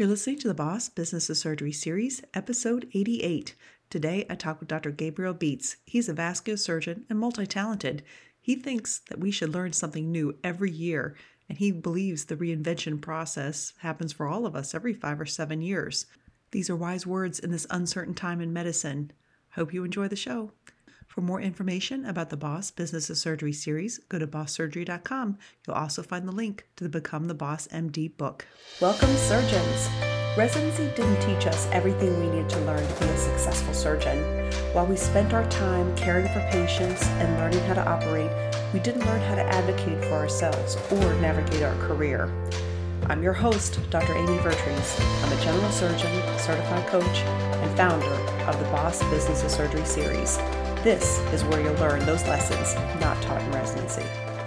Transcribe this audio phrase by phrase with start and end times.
[0.00, 3.54] You're listening to the Boss Business of Surgery series, episode 88.
[3.90, 4.90] Today, I talk with Dr.
[4.90, 5.76] Gabriel Bietz.
[5.84, 8.02] He's a vascular surgeon and multi talented.
[8.40, 11.14] He thinks that we should learn something new every year,
[11.50, 15.60] and he believes the reinvention process happens for all of us every five or seven
[15.60, 16.06] years.
[16.52, 19.12] These are wise words in this uncertain time in medicine.
[19.50, 20.52] Hope you enjoy the show.
[21.10, 25.38] For more information about the Boss Business of Surgery series, go to bosssurgery.com.
[25.66, 28.46] You'll also find the link to the Become the Boss MD book.
[28.80, 29.88] Welcome, surgeons.
[30.38, 34.18] Residency didn't teach us everything we needed to learn to be a successful surgeon.
[34.72, 38.30] While we spent our time caring for patients and learning how to operate,
[38.72, 42.32] we didn't learn how to advocate for ourselves or navigate our career.
[43.08, 44.14] I'm your host, Dr.
[44.14, 45.00] Amy Vertrees.
[45.24, 48.06] I'm a general surgeon, certified coach, and founder
[48.46, 50.38] of the Boss Business of Surgery series.
[50.82, 54.02] This is where you'll learn those lessons not taught in residency.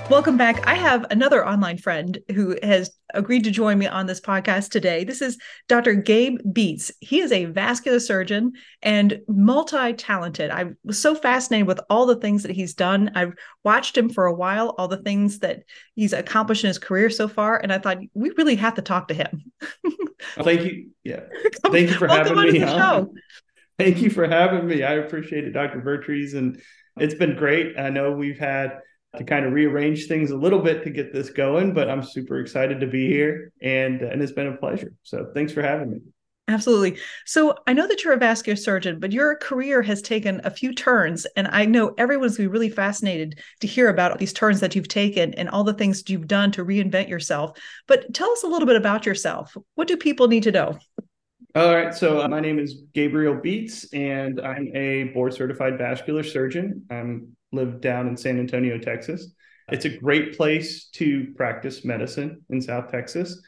[0.09, 0.65] Welcome back.
[0.65, 5.03] I have another online friend who has agreed to join me on this podcast today.
[5.03, 5.37] This is
[5.67, 5.93] Dr.
[5.93, 6.89] Gabe Bietz.
[7.01, 10.49] He is a vascular surgeon and multi talented.
[10.49, 13.11] I was so fascinated with all the things that he's done.
[13.13, 15.61] I've watched him for a while, all the things that
[15.95, 17.59] he's accomplished in his career so far.
[17.59, 19.51] And I thought we really have to talk to him.
[20.39, 20.89] Thank you.
[21.03, 21.25] Yeah.
[21.67, 23.13] Thank you for having me on.
[23.83, 24.81] Thank you for having me.
[24.83, 25.81] I appreciate it, Dr.
[25.81, 26.35] Vertrees.
[26.35, 26.61] And
[26.95, 27.77] it's been great.
[27.77, 28.79] I know we've had
[29.17, 32.39] to kind of rearrange things a little bit to get this going, but I'm super
[32.39, 34.93] excited to be here and and it's been a pleasure.
[35.03, 35.99] So thanks for having me.
[36.47, 36.97] Absolutely.
[37.25, 40.73] So I know that you're a vascular surgeon, but your career has taken a few
[40.73, 41.25] turns.
[41.37, 44.75] And I know everyone's going to be really fascinated to hear about these turns that
[44.75, 47.57] you've taken and all the things you've done to reinvent yourself.
[47.87, 49.55] But tell us a little bit about yourself.
[49.75, 50.77] What do people need to know?
[51.55, 51.93] All right.
[51.93, 56.83] So uh, my name is Gabriel Bietz, and I'm a board certified vascular surgeon.
[56.89, 57.03] I
[57.51, 59.31] live down in San Antonio, Texas.
[59.71, 63.39] It's a great place to practice medicine in South Texas.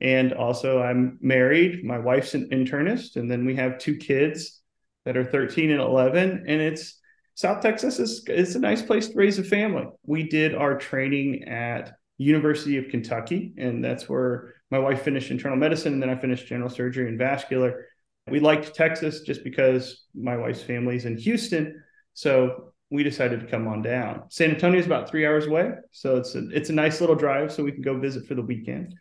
[0.00, 1.84] And also, I'm married.
[1.84, 4.60] My wife's an internist, and then we have two kids
[5.04, 6.46] that are 13 and 11.
[6.48, 6.98] And it's
[7.34, 9.86] South Texas is it's a nice place to raise a family.
[10.04, 15.58] We did our training at University of Kentucky, and that's where my wife finished internal
[15.58, 17.88] medicine, and then I finished general surgery and vascular.
[18.26, 21.84] We liked Texas just because my wife's family's in Houston,
[22.14, 24.22] so we decided to come on down.
[24.30, 27.52] San Antonio is about three hours away, so it's a, it's a nice little drive,
[27.52, 28.94] so we can go visit for the weekend.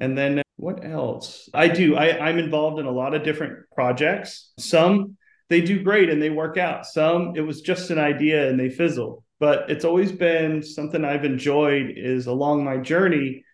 [0.00, 1.50] And then uh, what else?
[1.52, 1.94] I do.
[1.94, 4.52] I, I'm involved in a lot of different projects.
[4.58, 5.18] Some
[5.50, 6.86] they do great and they work out.
[6.86, 11.24] Some it was just an idea and they fizzle but it's always been something I've
[11.24, 13.44] enjoyed is along my journey,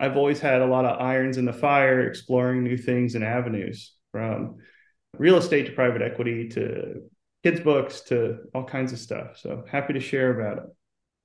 [0.00, 3.94] I've always had a lot of irons in the fire, exploring new things and avenues
[4.12, 4.56] from
[5.18, 7.02] real estate to private equity to
[7.42, 9.38] kids' books to all kinds of stuff.
[9.38, 10.64] So happy to share about it.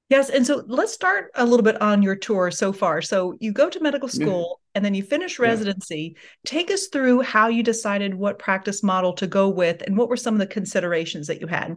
[0.10, 0.30] Yes.
[0.30, 3.02] And so let's start a little bit on your tour so far.
[3.02, 4.72] So you go to medical school yeah.
[4.76, 6.14] and then you finish residency.
[6.16, 6.22] Yeah.
[6.46, 10.18] Take us through how you decided what practice model to go with and what were
[10.18, 11.76] some of the considerations that you had?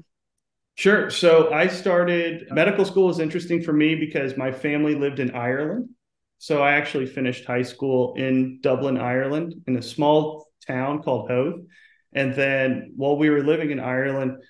[0.74, 1.10] Sure.
[1.10, 5.88] So I started medical school was interesting for me because my family lived in Ireland.
[6.38, 11.60] So I actually finished high school in Dublin, Ireland, in a small town called Howth.
[12.12, 14.42] And then while we were living in Ireland,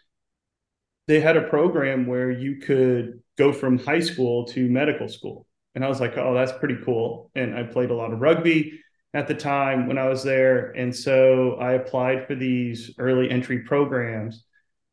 [1.07, 5.47] they had a program where you could go from high school to medical school.
[5.75, 7.31] And I was like, oh, that's pretty cool.
[7.35, 8.81] And I played a lot of rugby
[9.15, 10.73] at the time when I was there.
[10.73, 14.45] And so I applied for these early entry programs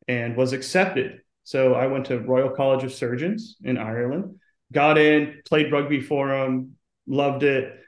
[0.08, 1.20] and was accepted.
[1.44, 4.40] So I went to Royal College of Surgeons in Ireland,
[4.72, 6.75] got in, played rugby for them,
[7.06, 7.80] loved it,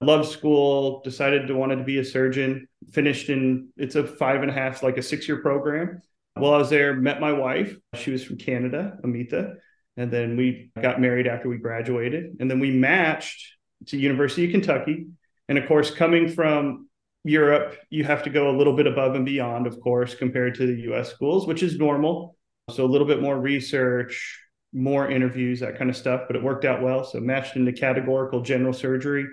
[0.00, 4.50] loved school, decided to wanted to be a surgeon, finished in it's a five and
[4.50, 6.00] a half, like a six year program.
[6.34, 7.76] While I was there, met my wife.
[7.94, 9.54] She was from Canada, Amita.
[9.96, 12.36] And then we got married after we graduated.
[12.40, 15.06] And then we matched to University of Kentucky.
[15.48, 16.88] And of course, coming from
[17.22, 20.66] Europe, you have to go a little bit above and beyond, of course, compared to
[20.66, 22.36] the US schools, which is normal.
[22.70, 24.40] So a little bit more research,
[24.74, 27.04] more interviews, that kind of stuff, but it worked out well.
[27.04, 29.24] So matched into categorical general surgery.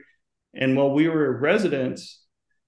[0.53, 2.23] And while we were residents,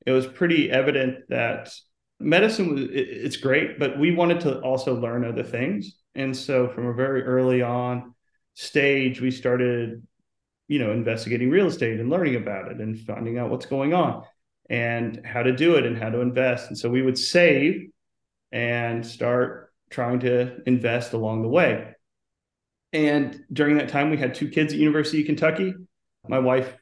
[0.05, 1.71] it was pretty evident that
[2.19, 5.97] medicine was it's great, but we wanted to also learn other things.
[6.15, 8.15] And so from a very early on
[8.55, 10.05] stage, we started,
[10.67, 14.23] you know, investigating real estate and learning about it and finding out what's going on
[14.69, 16.69] and how to do it and how to invest.
[16.69, 17.89] And so we would save
[18.51, 21.92] and start trying to invest along the way.
[22.93, 25.73] And during that time, we had two kids at University of Kentucky.
[26.27, 26.77] My wife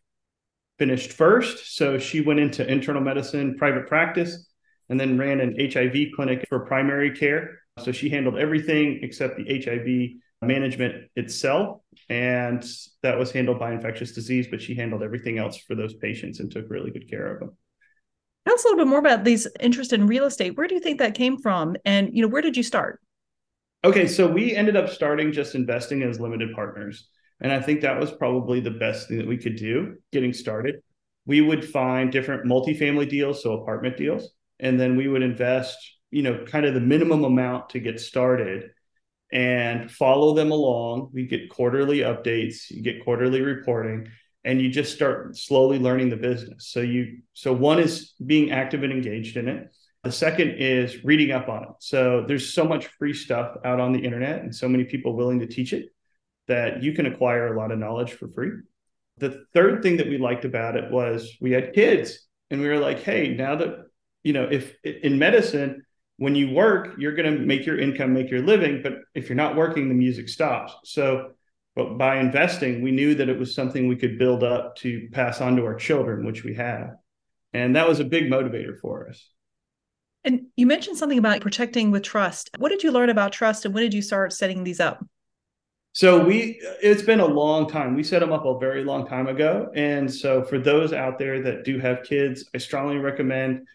[0.77, 4.47] finished first, so she went into internal medicine, private practice,
[4.89, 7.59] and then ran an HIV clinic for primary care.
[7.79, 11.81] So she handled everything except the HIV management itself.
[12.09, 12.65] And
[13.03, 16.51] that was handled by infectious disease, but she handled everything else for those patients and
[16.51, 17.57] took really good care of them.
[18.45, 20.57] Tell us a little bit more about these interest in real estate.
[20.57, 21.77] Where do you think that came from?
[21.85, 22.99] And you know, where did you start?
[23.83, 27.07] Okay, so we ended up starting just investing as limited partners.
[27.39, 30.75] And I think that was probably the best thing that we could do getting started.
[31.25, 34.29] We would find different multifamily deals, so apartment deals,
[34.59, 35.77] and then we would invest,
[36.11, 38.69] you know, kind of the minimum amount to get started
[39.31, 41.09] and follow them along.
[41.13, 44.09] We get quarterly updates, you get quarterly reporting,
[44.43, 46.67] and you just start slowly learning the business.
[46.67, 49.75] So you so one is being active and engaged in it.
[50.03, 51.69] The second is reading up on it.
[51.79, 55.39] So there's so much free stuff out on the internet and so many people willing
[55.39, 55.89] to teach it
[56.47, 58.51] that you can acquire a lot of knowledge for free.
[59.17, 62.79] The third thing that we liked about it was we had kids and we were
[62.79, 63.85] like, hey, now that,
[64.23, 65.83] you know, if in medicine,
[66.17, 68.81] when you work, you're going to make your income, make your living.
[68.81, 70.75] But if you're not working, the music stops.
[70.83, 71.31] So,
[71.75, 75.41] but by investing, we knew that it was something we could build up to pass
[75.41, 76.95] on to our children, which we have.
[77.53, 79.29] And that was a big motivator for us.
[80.23, 82.51] And you mentioned something about protecting with trust.
[82.57, 85.03] What did you learn about trust and when did you start setting these up?
[85.93, 87.95] So we it's been a long time.
[87.95, 89.69] We set them up a very long time ago.
[89.75, 93.67] And so for those out there that do have kids, I strongly recommend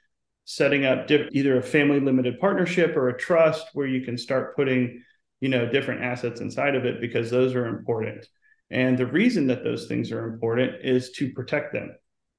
[0.45, 5.03] setting up either a family limited partnership or a trust where you can start putting,
[5.41, 8.25] you know, different assets inside of it because those are important.
[8.71, 11.97] And the reason that those things are important is to protect them.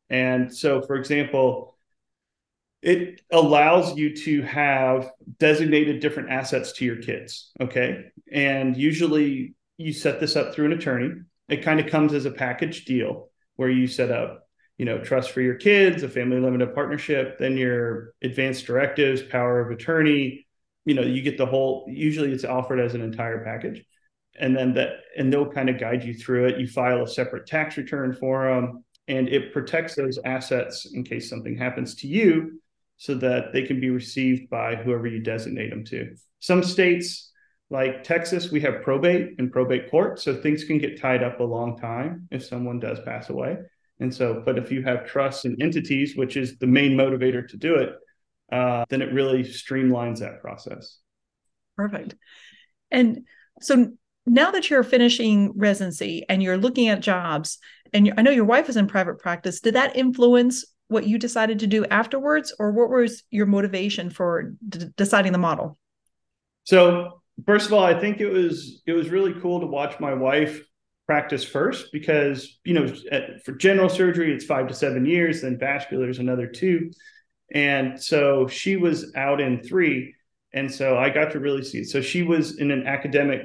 [0.09, 1.76] And so for example,
[2.87, 7.51] it allows you to have designated different assets to your kids.
[7.59, 8.05] Okay.
[8.31, 11.21] And usually you set this up through an attorney.
[11.49, 14.47] It kind of comes as a package deal where you set up,
[14.77, 19.59] you know, trust for your kids, a family limited partnership, then your advanced directives, power
[19.59, 20.47] of attorney.
[20.85, 21.87] You know, you get the whole.
[21.89, 23.83] Usually, it's offered as an entire package,
[24.39, 26.59] and then that, and they'll kind of guide you through it.
[26.59, 31.29] You file a separate tax return for them, and it protects those assets in case
[31.29, 32.61] something happens to you,
[32.97, 36.15] so that they can be received by whoever you designate them to.
[36.39, 37.31] Some states
[37.69, 40.19] like Texas, we have probate and probate court.
[40.19, 43.57] So things can get tied up a long time if someone does pass away.
[43.99, 47.57] And so, but if you have trusts and entities, which is the main motivator to
[47.57, 47.89] do it,
[48.51, 50.99] uh, then it really streamlines that process.
[51.75, 52.15] Perfect.
[52.89, 53.25] And
[53.61, 53.91] so
[54.25, 57.57] now that you're finishing residency and you're looking at jobs,
[57.91, 61.59] and I know your wife is in private practice, did that influence what you decided
[61.59, 65.77] to do afterwards, or what was your motivation for d- deciding the model?
[66.63, 70.13] So first of all, I think it was it was really cool to watch my
[70.13, 70.63] wife
[71.05, 72.93] practice first because you know
[73.45, 76.91] for general surgery it's five to seven years, then vascular is another two,
[77.53, 80.15] and so she was out in three,
[80.53, 81.89] and so I got to really see it.
[81.89, 83.41] So she was in an academic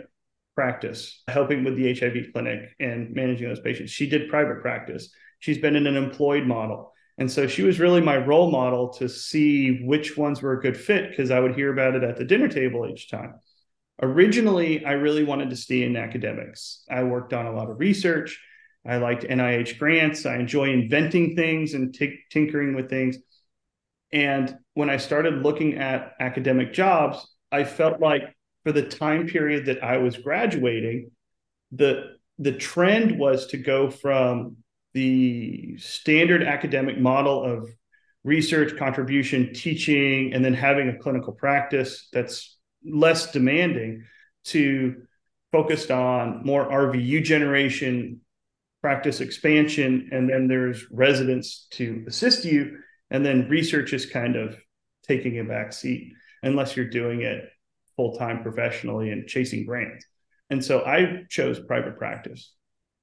[0.55, 3.91] practice helping with the HIV clinic and managing those patients.
[3.91, 5.11] She did private practice.
[5.39, 6.92] She's been in an employed model.
[7.19, 10.77] And so she was really my role model to see which ones were a good
[10.77, 13.35] fit because I would hear about it at the dinner table each time.
[14.01, 16.85] Originally, I really wanted to stay in academics.
[16.91, 18.41] I worked on a lot of research.
[18.87, 20.27] I liked NIH grants.
[20.27, 23.19] I enjoy inventing things and t- tinkering with things.
[24.13, 29.67] And when I started looking at academic jobs, I felt like for the time period
[29.67, 31.11] that I was graduating,
[31.71, 34.57] the the trend was to go from
[34.95, 37.71] the standard academic model of
[38.25, 44.05] research, contribution, teaching, and then having a clinical practice that's less demanding
[44.45, 45.03] to
[45.51, 48.21] focused on more RVU generation,
[48.81, 52.79] practice expansion, and then there's residents to assist you.
[53.11, 54.57] And then research is kind of
[55.07, 57.45] taking a back seat unless you're doing it
[57.97, 60.07] full time professionally and chasing grants.
[60.49, 62.53] And so I chose private practice.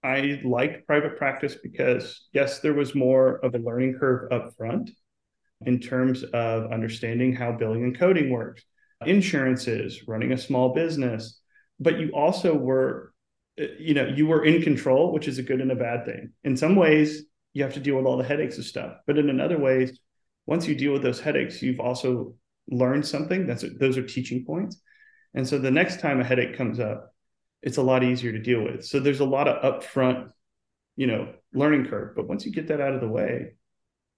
[0.04, 4.92] I liked private practice because, yes, there was more of a learning curve up front
[5.66, 8.64] in terms of understanding how billing and coding works
[9.06, 11.40] insurances, running a small business,
[11.80, 13.14] but you also were,
[13.58, 16.32] you know, you were in control, which is a good and a bad thing.
[16.44, 19.30] In some ways, you have to deal with all the headaches of stuff, but in
[19.30, 20.00] another ways,
[20.46, 22.36] once you deal with those headaches, you've also
[22.70, 23.48] learned something.
[23.48, 24.82] That's those are teaching points,
[25.34, 27.14] and so the next time a headache comes up,
[27.62, 28.86] it's a lot easier to deal with.
[28.86, 30.32] So there's a lot of upfront,
[30.96, 32.16] you know, learning curve.
[32.16, 33.54] But once you get that out of the way,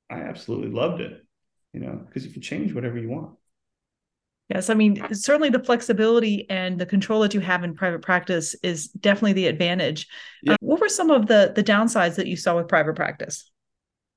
[0.10, 1.24] I absolutely loved it,
[1.74, 3.36] you know, because you can change whatever you want.
[4.54, 8.54] Yes, I mean, certainly the flexibility and the control that you have in private practice
[8.62, 10.08] is definitely the advantage.
[10.44, 10.58] Yeah.
[10.60, 13.50] What were some of the the downsides that you saw with private practice?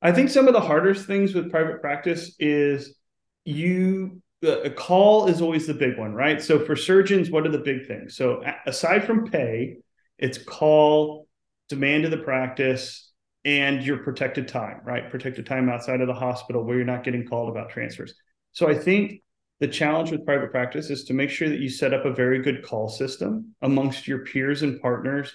[0.02, 2.97] I think some of the hardest things with private practice is
[3.45, 6.43] you a call is always the big one, right?
[6.43, 8.17] So for surgeons, what are the big things?
[8.17, 9.77] So aside from pay,
[10.19, 11.27] it's call,
[11.69, 13.11] demand of the practice,
[13.45, 15.11] and your protected time, right?
[15.11, 18.15] Protected time outside of the hospital where you're not getting called about transfers.
[18.53, 19.23] So I think
[19.61, 22.41] the challenge with private practice is to make sure that you set up a very
[22.43, 25.33] good call system amongst your peers and partners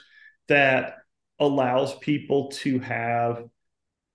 [0.48, 0.98] that
[1.40, 3.44] allows people to have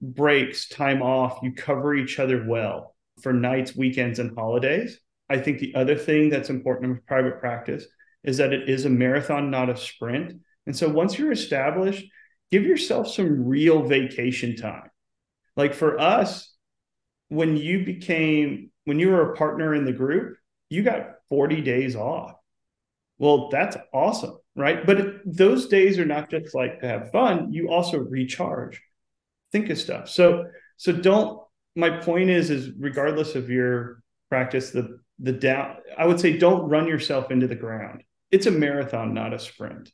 [0.03, 2.94] breaks, time off, you cover each other well
[3.25, 5.01] for nights, weekends, and holidays.
[5.29, 7.85] I think the other thing that's important with private practice
[8.23, 10.41] is that it is a marathon, not a sprint.
[10.67, 12.05] And so once you're established,
[12.53, 14.91] give yourself some real vacation time.
[15.57, 16.55] Like for us,
[17.29, 20.37] when you became, when you were a partner in the group,
[20.69, 22.35] you got 40 days off.
[23.19, 24.85] Well, that's awesome, right?
[24.85, 28.83] But those days are not just like to have fun, you also recharge,
[29.53, 30.09] think of stuff.
[30.09, 31.44] So, so don't,
[31.77, 36.69] my point is, is regardless of your practice, the, the down, I would say don't
[36.69, 38.03] run yourself into the ground.
[38.31, 39.91] It's a marathon, not a sprint.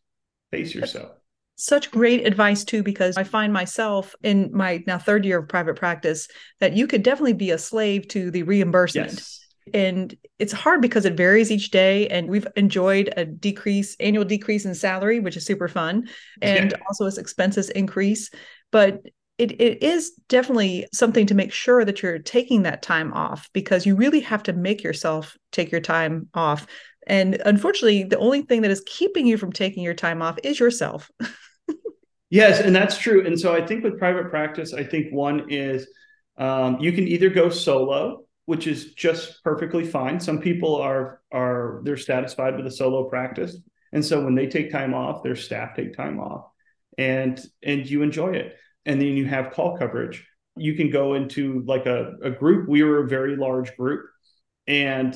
[0.50, 1.12] Pace yourself
[1.60, 5.76] such great advice too because i find myself in my now third year of private
[5.76, 6.26] practice
[6.58, 9.46] that you could definitely be a slave to the reimbursement yes.
[9.74, 14.64] and it's hard because it varies each day and we've enjoyed a decrease annual decrease
[14.64, 16.08] in salary which is super fun
[16.40, 16.78] and yeah.
[16.88, 18.30] also as expenses increase
[18.72, 19.02] but
[19.40, 23.86] it, it is definitely something to make sure that you're taking that time off because
[23.86, 26.66] you really have to make yourself take your time off
[27.06, 30.60] and unfortunately the only thing that is keeping you from taking your time off is
[30.60, 31.10] yourself
[32.30, 33.26] Yes, and that's true.
[33.26, 35.88] And so I think with private practice, I think one is
[36.38, 40.20] um, you can either go solo, which is just perfectly fine.
[40.20, 43.56] Some people are are they're satisfied with a solo practice,
[43.92, 46.46] and so when they take time off, their staff take time off,
[46.96, 48.56] and and you enjoy it.
[48.86, 50.26] And then you have call coverage.
[50.56, 52.68] You can go into like a, a group.
[52.68, 54.06] We were a very large group,
[54.66, 55.14] and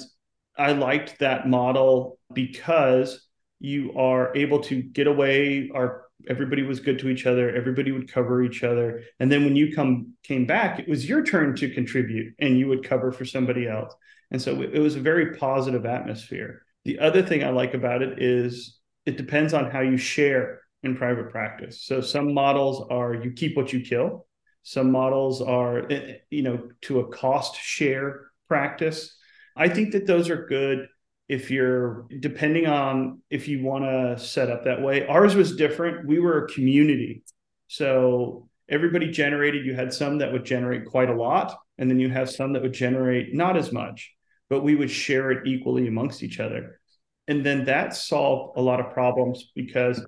[0.56, 3.26] I liked that model because
[3.58, 5.70] you are able to get away.
[5.74, 9.56] Our everybody was good to each other everybody would cover each other and then when
[9.56, 13.24] you come came back it was your turn to contribute and you would cover for
[13.24, 13.94] somebody else
[14.30, 18.22] and so it was a very positive atmosphere the other thing i like about it
[18.22, 21.84] is it depends on how you share in private practice.
[21.84, 24.26] So some models are you keep what you kill.
[24.62, 29.16] Some models are eh, you know to a cost share practice.
[29.56, 30.88] I think that those are good
[31.28, 35.06] if you're depending on if you want to set up that way.
[35.06, 36.06] Ours was different.
[36.06, 37.24] We were a community.
[37.66, 42.08] So everybody generated you had some that would generate quite a lot and then you
[42.08, 44.14] have some that would generate not as much
[44.48, 46.80] but we would share it equally amongst each other.
[47.26, 50.04] And then that solved a lot of problems because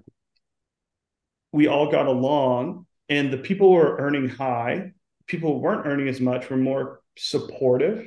[1.53, 4.93] we all got along and the people who were earning high
[5.27, 8.07] people who weren't earning as much were more supportive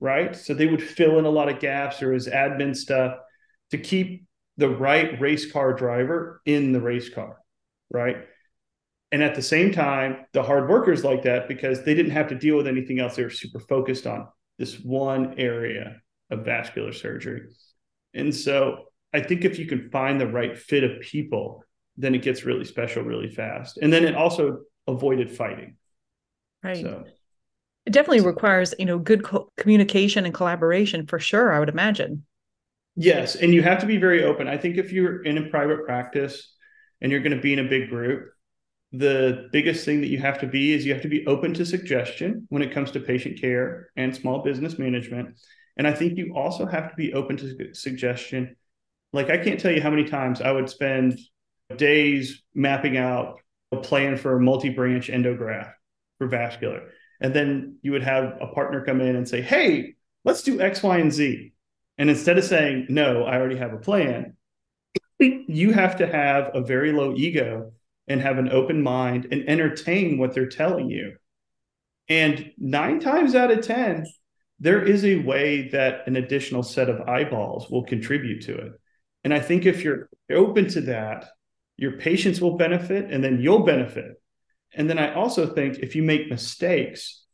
[0.00, 0.36] right?
[0.36, 3.16] So they would fill in a lot of gaps or as admin stuff
[3.70, 4.24] to keep
[4.56, 7.38] the right race car driver in the race car,
[7.90, 8.16] right?
[9.12, 12.34] And at the same time, the hard workers like that because they didn't have to
[12.34, 13.16] deal with anything else.
[13.16, 14.28] They were super focused on
[14.58, 16.00] this one area
[16.30, 17.42] of vascular surgery.
[18.14, 21.62] And so I think if you can find the right fit of people,
[21.96, 23.78] then it gets really special really fast.
[23.78, 25.76] And then it also avoided fighting.
[26.62, 26.76] Right.
[26.76, 27.04] So
[27.86, 32.24] it definitely requires you know good co- communication and collaboration for sure i would imagine
[32.96, 35.84] yes and you have to be very open i think if you're in a private
[35.86, 36.52] practice
[37.00, 38.28] and you're going to be in a big group
[38.92, 41.64] the biggest thing that you have to be is you have to be open to
[41.64, 45.38] suggestion when it comes to patient care and small business management
[45.76, 48.56] and i think you also have to be open to suggestion
[49.12, 51.18] like i can't tell you how many times i would spend
[51.76, 53.40] days mapping out
[53.72, 55.72] a plan for a multi-branch endograft
[56.18, 59.94] for vascular and then you would have a partner come in and say, hey,
[60.24, 61.52] let's do X, Y, and Z.
[61.98, 64.36] And instead of saying, no, I already have a plan,
[65.18, 67.72] you have to have a very low ego
[68.06, 71.16] and have an open mind and entertain what they're telling you.
[72.08, 74.06] And nine times out of 10,
[74.60, 78.72] there is a way that an additional set of eyeballs will contribute to it.
[79.24, 81.26] And I think if you're open to that,
[81.76, 84.20] your patients will benefit and then you'll benefit.
[84.74, 87.24] And then I also think if you make mistakes,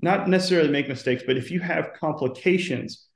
[0.00, 3.06] not necessarily make mistakes, but if you have complications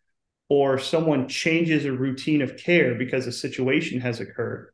[0.49, 4.73] or someone changes a routine of care because a situation has occurred,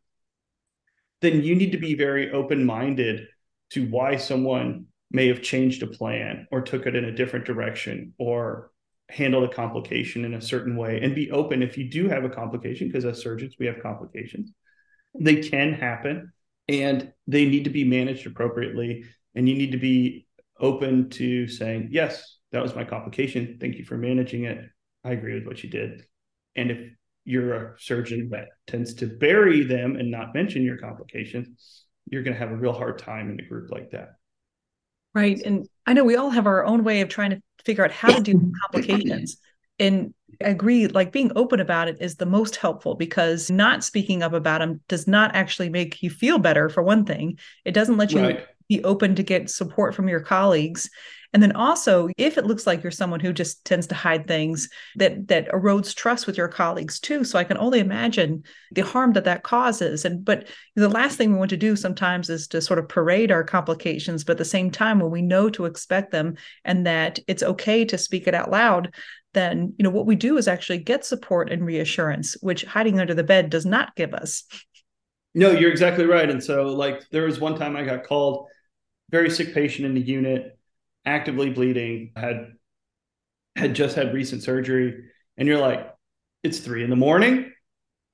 [1.21, 3.27] then you need to be very open minded
[3.71, 8.13] to why someone may have changed a plan or took it in a different direction
[8.19, 8.71] or
[9.09, 12.29] handled a complication in a certain way and be open if you do have a
[12.29, 14.53] complication because as surgeons we have complications
[15.21, 16.33] they can happen
[16.69, 19.05] and they need to be managed appropriately
[19.35, 20.27] and you need to be
[20.61, 24.65] open to saying yes that was my complication thank you for managing it
[25.05, 26.03] i agree with what you did
[26.57, 26.79] and if
[27.25, 32.35] you're a surgeon that tends to bury them and not mention your complications you're going
[32.35, 34.17] to have a real hard time in a group like that
[35.17, 35.41] Right.
[35.47, 38.15] And I know we all have our own way of trying to figure out how
[38.15, 39.39] to do complications.
[39.79, 40.13] And
[40.45, 44.33] I agree, like being open about it is the most helpful because not speaking up
[44.33, 47.39] about them does not actually make you feel better, for one thing.
[47.65, 48.47] It doesn't let you right.
[48.69, 50.91] be open to get support from your colleagues.
[51.33, 54.69] And then also, if it looks like you're someone who just tends to hide things,
[54.97, 57.25] that that erodes trust with your colleagues too.
[57.25, 60.05] So I can only imagine the harm that that causes.
[60.05, 63.31] And but the last thing we want to do sometimes is to sort of parade
[63.31, 67.19] our complications, but at the same time, when we know to expect them and that
[67.27, 68.95] it's okay to speak it out loud,
[69.37, 73.15] then you know what we do is actually get support and reassurance, which hiding under
[73.15, 74.45] the bed does not give us.
[75.35, 76.29] No, you're exactly right.
[76.29, 78.49] And so, like, there was one time I got called,
[79.11, 80.59] very sick patient in the unit
[81.05, 82.55] actively bleeding, had
[83.55, 85.05] had just had recent surgery,
[85.37, 85.95] and you're like,
[86.43, 87.53] it's three in the morning.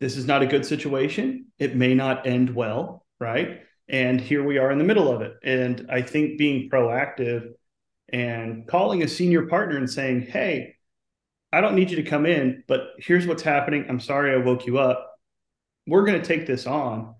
[0.00, 1.46] This is not a good situation.
[1.58, 3.60] It may not end well, right?
[3.88, 5.34] And here we are in the middle of it.
[5.44, 7.52] And I think being proactive
[8.12, 10.76] and calling a senior partner and saying, hey,
[11.52, 13.86] I don't need you to come in, but here's what's happening.
[13.88, 15.16] I'm sorry I woke you up.
[15.86, 17.14] We're going to take this on.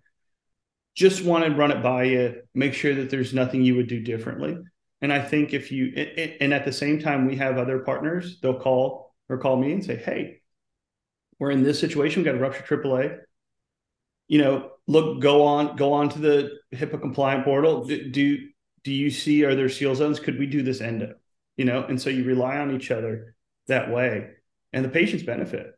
[0.94, 4.00] Just want to run it by you, make sure that there's nothing you would do
[4.00, 4.56] differently.
[5.00, 5.92] And I think if you,
[6.40, 9.84] and at the same time, we have other partners, they'll call or call me and
[9.84, 10.40] say, Hey,
[11.38, 12.22] we're in this situation.
[12.22, 13.18] We got a rupture AAA.
[14.28, 17.84] You know, look, go on, go on to the HIPAA compliant portal.
[17.84, 18.38] Do, do,
[18.84, 20.20] do you see, are there seal zones?
[20.20, 21.14] Could we do this endo?
[21.56, 23.34] You know, and so you rely on each other
[23.68, 24.30] that way
[24.72, 25.72] and the patients benefit,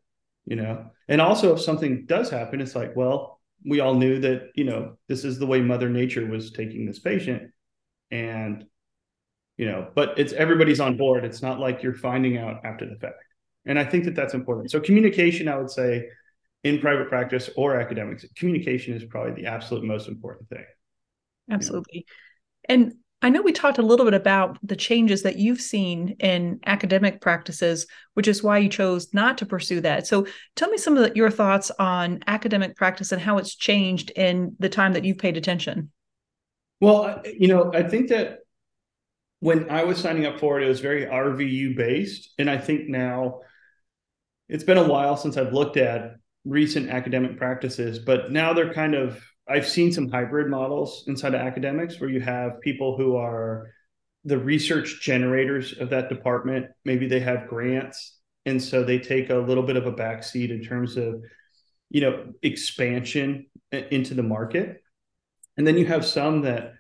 [0.45, 4.51] you know, and also if something does happen, it's like, well, we all knew that,
[4.55, 7.51] you know, this is the way mother nature was taking this patient.
[8.11, 8.67] And
[9.57, 12.97] you know but it's everybody's on board it's not like you're finding out after the
[12.97, 13.17] fact
[13.67, 16.09] and i think that that's important so communication i would say
[16.65, 20.65] in private practice or academics communication is probably the absolute most important thing
[21.51, 22.05] absolutely
[22.69, 22.83] you know?
[22.83, 26.61] and I know we talked a little bit about the changes that you've seen in
[26.67, 30.07] academic practices, which is why you chose not to pursue that.
[30.07, 30.27] So
[30.57, 34.55] tell me some of the, your thoughts on academic practice and how it's changed in
[34.59, 35.91] the time that you've paid attention.
[36.83, 38.41] Well, you know, I think that
[39.41, 42.35] when I was signing up for it, it was very RVU based.
[42.39, 43.41] And I think now
[44.51, 48.95] it's been a while since I've looked at recent academic practices, but now they're kind
[48.95, 53.71] of, I've seen some hybrid models inside of academics where you have people who are
[54.25, 56.67] the research generators of that department.
[56.85, 58.19] Maybe they have grants.
[58.47, 61.23] And so they take a little bit of a backseat in terms of,
[61.91, 64.83] you know, expansion into the market.
[65.57, 66.75] And then you have some that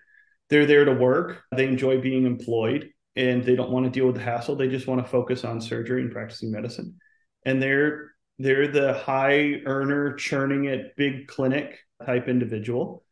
[0.48, 1.42] they're there to work.
[1.54, 4.56] They enjoy being employed and they don't want to deal with the hassle.
[4.56, 6.96] They just want to focus on surgery and practicing medicine.
[7.44, 13.04] And they're they're the high earner churning at big clinic type individual.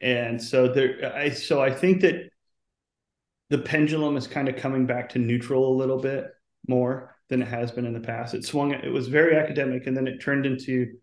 [0.00, 2.30] And so there I so I think that
[3.50, 6.26] the pendulum is kind of coming back to neutral a little bit
[6.66, 8.34] more than it has been in the past.
[8.34, 10.98] It swung it was very academic and then it turned into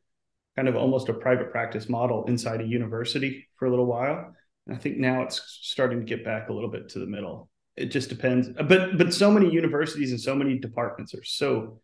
[0.55, 4.34] kind of almost a private practice model inside a university for a little while
[4.67, 7.49] And I think now it's starting to get back a little bit to the middle.
[7.75, 8.49] It just depends.
[8.49, 11.79] But but so many universities and so many departments are so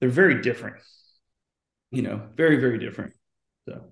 [0.00, 0.76] they're very different.
[1.90, 3.14] You know, very very different.
[3.68, 3.84] So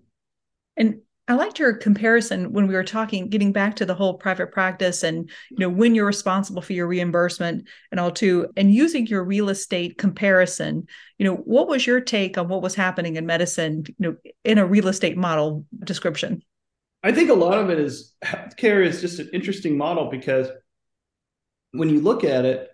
[0.76, 4.52] and I liked your comparison when we were talking, getting back to the whole private
[4.52, 9.06] practice and you know when you're responsible for your reimbursement and all too, and using
[9.06, 10.86] your real estate comparison.
[11.16, 13.84] You know, what was your take on what was happening in medicine?
[13.86, 16.42] You know, in a real estate model description.
[17.02, 20.48] I think a lot of it is healthcare is just an interesting model because
[21.72, 22.68] when you look at it,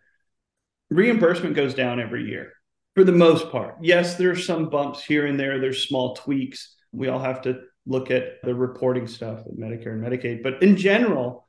[0.91, 2.53] reimbursement goes down every year
[2.97, 3.77] for the most part.
[3.81, 6.77] Yes, there are some bumps here and there, there's small tweaks.
[6.93, 10.77] We all have to look at the reporting stuff with Medicare and Medicaid, but in
[10.77, 11.49] general,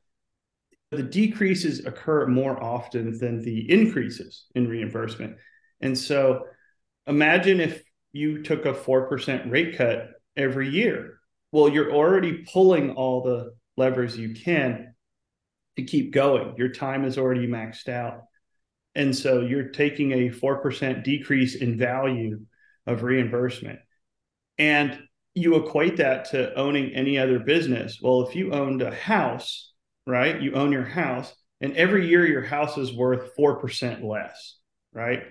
[0.90, 5.36] the decreases occur more often than the increases in reimbursement.
[5.80, 6.46] And so
[7.06, 11.18] imagine if you took a 4% rate cut every year
[11.52, 14.94] well, you're already pulling all the levers you can
[15.76, 16.54] to keep going.
[16.56, 18.22] Your time is already maxed out.
[18.94, 22.40] And so you're taking a 4% decrease in value
[22.86, 23.80] of reimbursement.
[24.58, 24.98] And
[25.34, 27.98] you equate that to owning any other business.
[28.02, 29.72] Well, if you owned a house,
[30.06, 30.40] right?
[30.40, 34.56] You own your house, and every year your house is worth 4% less,
[34.92, 35.22] right?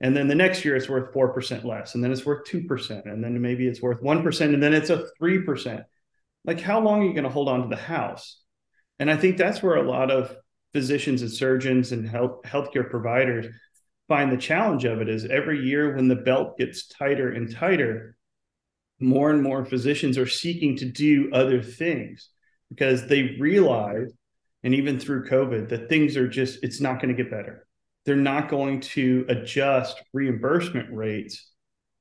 [0.00, 3.22] and then the next year it's worth 4% less and then it's worth 2% and
[3.22, 5.84] then maybe it's worth 1% and then it's a 3%
[6.44, 8.40] like how long are you going to hold on to the house
[8.98, 10.36] and i think that's where a lot of
[10.72, 13.46] physicians and surgeons and health healthcare providers
[14.08, 18.16] find the challenge of it is every year when the belt gets tighter and tighter
[19.00, 22.30] more and more physicians are seeking to do other things
[22.70, 24.12] because they realize
[24.62, 27.66] and even through COVID that things are just, it's not going to get better.
[28.06, 31.50] They're not going to adjust reimbursement rates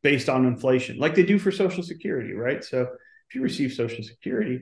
[0.01, 2.63] based on inflation like they do for Social Security, right?
[2.63, 4.61] So if you receive Social Security,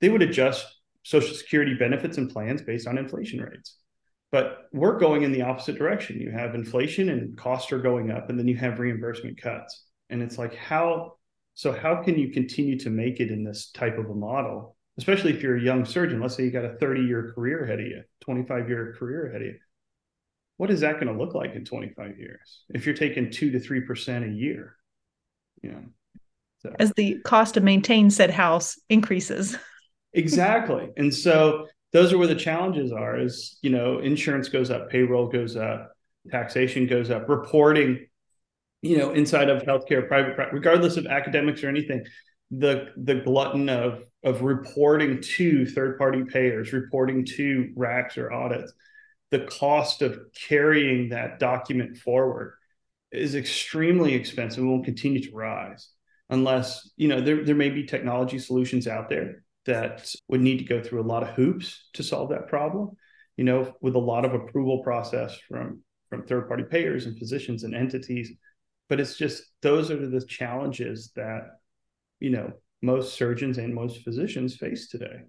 [0.00, 0.66] they would adjust
[1.02, 3.76] Social Security benefits and plans based on inflation rates.
[4.32, 6.20] But we're going in the opposite direction.
[6.20, 9.84] You have inflation and costs are going up, and then you have reimbursement cuts.
[10.10, 11.14] And it's like, how
[11.56, 15.32] so how can you continue to make it in this type of a model, especially
[15.32, 16.20] if you're a young surgeon?
[16.20, 19.40] Let's say you got a 30 year career ahead of you, 25 year career ahead
[19.40, 19.54] of you.
[20.58, 23.58] What is that going to look like in 25 years if you're taking two to
[23.58, 24.76] three percent a year?
[25.62, 25.84] You know,
[26.58, 26.76] so.
[26.78, 29.56] as the cost to maintain said house increases.
[30.12, 33.18] exactly, and so those are where the challenges are.
[33.18, 35.90] Is you know, insurance goes up, payroll goes up,
[36.30, 38.06] taxation goes up, reporting
[38.82, 42.04] you know, inside of healthcare, private, regardless of academics or anything,
[42.50, 48.72] the the glutton of of reporting to third party payers, reporting to RACs or audits,
[49.30, 52.54] the cost of carrying that document forward
[53.12, 55.90] is extremely expensive and will continue to rise
[56.30, 60.64] unless you know there, there may be technology solutions out there that would need to
[60.64, 62.90] go through a lot of hoops to solve that problem
[63.36, 67.64] you know with a lot of approval process from from third party payers and physicians
[67.64, 68.32] and entities
[68.88, 71.58] but it's just those are the challenges that
[72.20, 75.22] you know most surgeons and most physicians face today.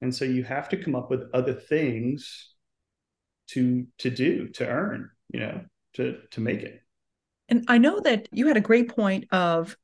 [0.00, 2.54] And so you have to come up with other things
[3.48, 5.60] to to do to earn you know
[5.94, 6.80] to to make it.
[7.48, 9.76] And i know that you had a great point of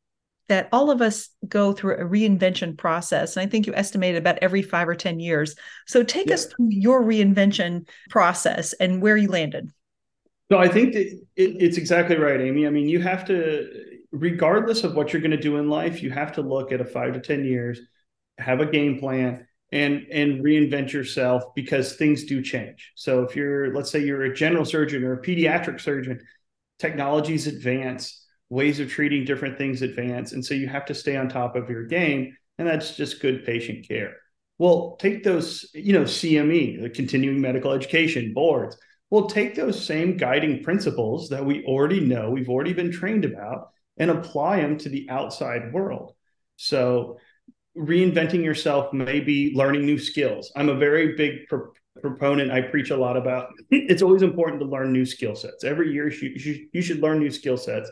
[0.48, 4.38] that all of us go through a reinvention process and i think you estimated about
[4.40, 5.54] every five or ten years.
[5.86, 6.34] So take yeah.
[6.34, 9.70] us through your reinvention process and where you landed
[10.50, 12.66] so I think it, it's exactly right, Amy.
[12.66, 13.68] I mean, you have to,
[14.12, 16.84] regardless of what you're going to do in life, you have to look at a
[16.84, 17.80] five to ten years,
[18.38, 22.92] have a game plan, and and reinvent yourself because things do change.
[22.94, 26.20] So if you're, let's say, you're a general surgeon or a pediatric surgeon,
[26.78, 31.28] technologies advance, ways of treating different things advance, and so you have to stay on
[31.28, 34.16] top of your game, and that's just good patient care.
[34.56, 38.76] Well, take those, you know, CME, the continuing medical education boards
[39.10, 43.70] We'll take those same guiding principles that we already know, we've already been trained about,
[43.96, 46.12] and apply them to the outside world.
[46.56, 47.18] So,
[47.76, 50.52] reinventing yourself may be learning new skills.
[50.56, 52.50] I'm a very big pro- proponent.
[52.50, 55.64] I preach a lot about it's always important to learn new skill sets.
[55.64, 57.90] Every year, you should, you should learn new skill sets,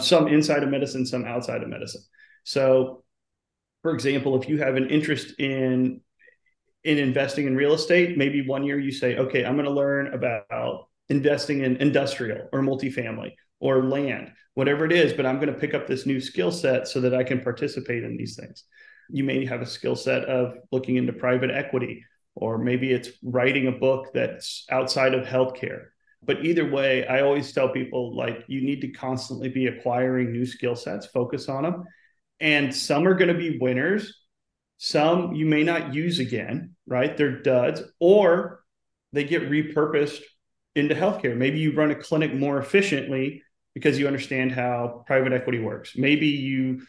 [0.00, 2.02] some inside of medicine, some outside of medicine.
[2.44, 3.04] So,
[3.82, 6.00] for example, if you have an interest in
[6.86, 10.14] in investing in real estate, maybe one year you say, okay, I'm going to learn
[10.14, 15.58] about investing in industrial or multifamily or land, whatever it is, but I'm going to
[15.58, 18.64] pick up this new skill set so that I can participate in these things.
[19.10, 22.04] You may have a skill set of looking into private equity,
[22.36, 25.86] or maybe it's writing a book that's outside of healthcare.
[26.22, 30.46] But either way, I always tell people like you need to constantly be acquiring new
[30.46, 31.84] skill sets, focus on them.
[32.38, 34.12] And some are going to be winners
[34.78, 37.16] some you may not use again, right?
[37.16, 38.62] They're duds, or
[39.12, 40.20] they get repurposed
[40.74, 41.36] into healthcare.
[41.36, 43.42] Maybe you run a clinic more efficiently
[43.74, 45.96] because you understand how private equity works.
[45.96, 46.82] Maybe you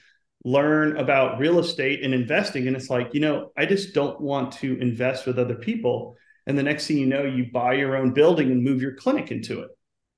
[0.44, 4.54] learn about real estate and investing, and it's like, you know, I just don't want
[4.54, 6.16] to invest with other people.
[6.46, 9.32] And the next thing you know, you buy your own building and move your clinic
[9.32, 9.70] into it.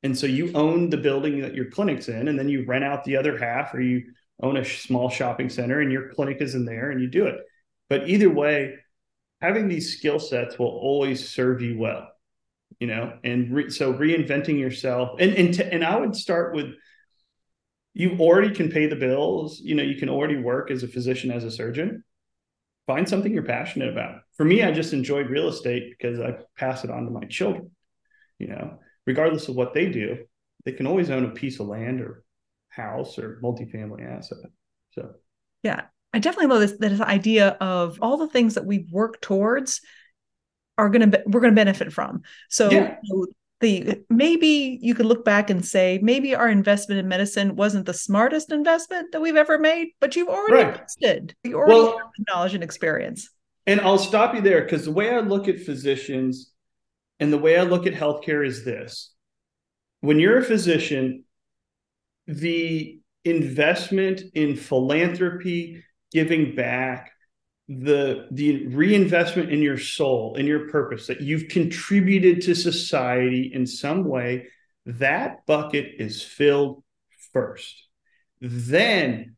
[0.04, 3.04] And so you own the building that your clinic's in, and then you rent out
[3.04, 6.66] the other half, or you own a small shopping center and your clinic is in
[6.66, 7.40] there and you do it.
[7.90, 8.76] But either way,
[9.42, 12.10] having these skill sets will always serve you well,
[12.80, 13.18] you know.
[13.24, 16.74] And re- so reinventing yourself, and and t- and I would start with
[17.94, 19.60] you already can pay the bills.
[19.60, 22.04] You know, you can already work as a physician, as a surgeon.
[22.88, 24.22] Find something you're passionate about.
[24.36, 27.72] For me, I just enjoyed real estate because I pass it on to my children.
[28.40, 30.26] You know, regardless of what they do,
[30.66, 32.24] they can always own a piece of land or
[32.70, 34.38] house or multifamily asset.
[34.92, 35.12] So
[35.64, 39.82] yeah, I definitely love this this idea of all the things that we work towards
[40.78, 42.24] are going to we're going to benefit from.
[42.50, 42.96] So yeah.
[43.60, 47.94] the maybe you could look back and say maybe our investment in medicine wasn't the
[47.94, 50.74] smartest investment that we've ever made, but you've already right.
[50.74, 51.36] invested.
[51.44, 53.30] You already well, have knowledge and experience.
[53.68, 56.52] And I'll stop you there because the way I look at physicians
[57.20, 59.14] and the way I look at healthcare is this:
[60.02, 61.26] when you're a physician,
[62.26, 67.12] the investment in philanthropy giving back
[67.68, 73.68] the the reinvestment in your soul in your purpose that you've contributed to society in
[73.68, 74.48] some way
[74.86, 76.84] that bucket is filled
[77.32, 77.88] first
[78.42, 79.36] then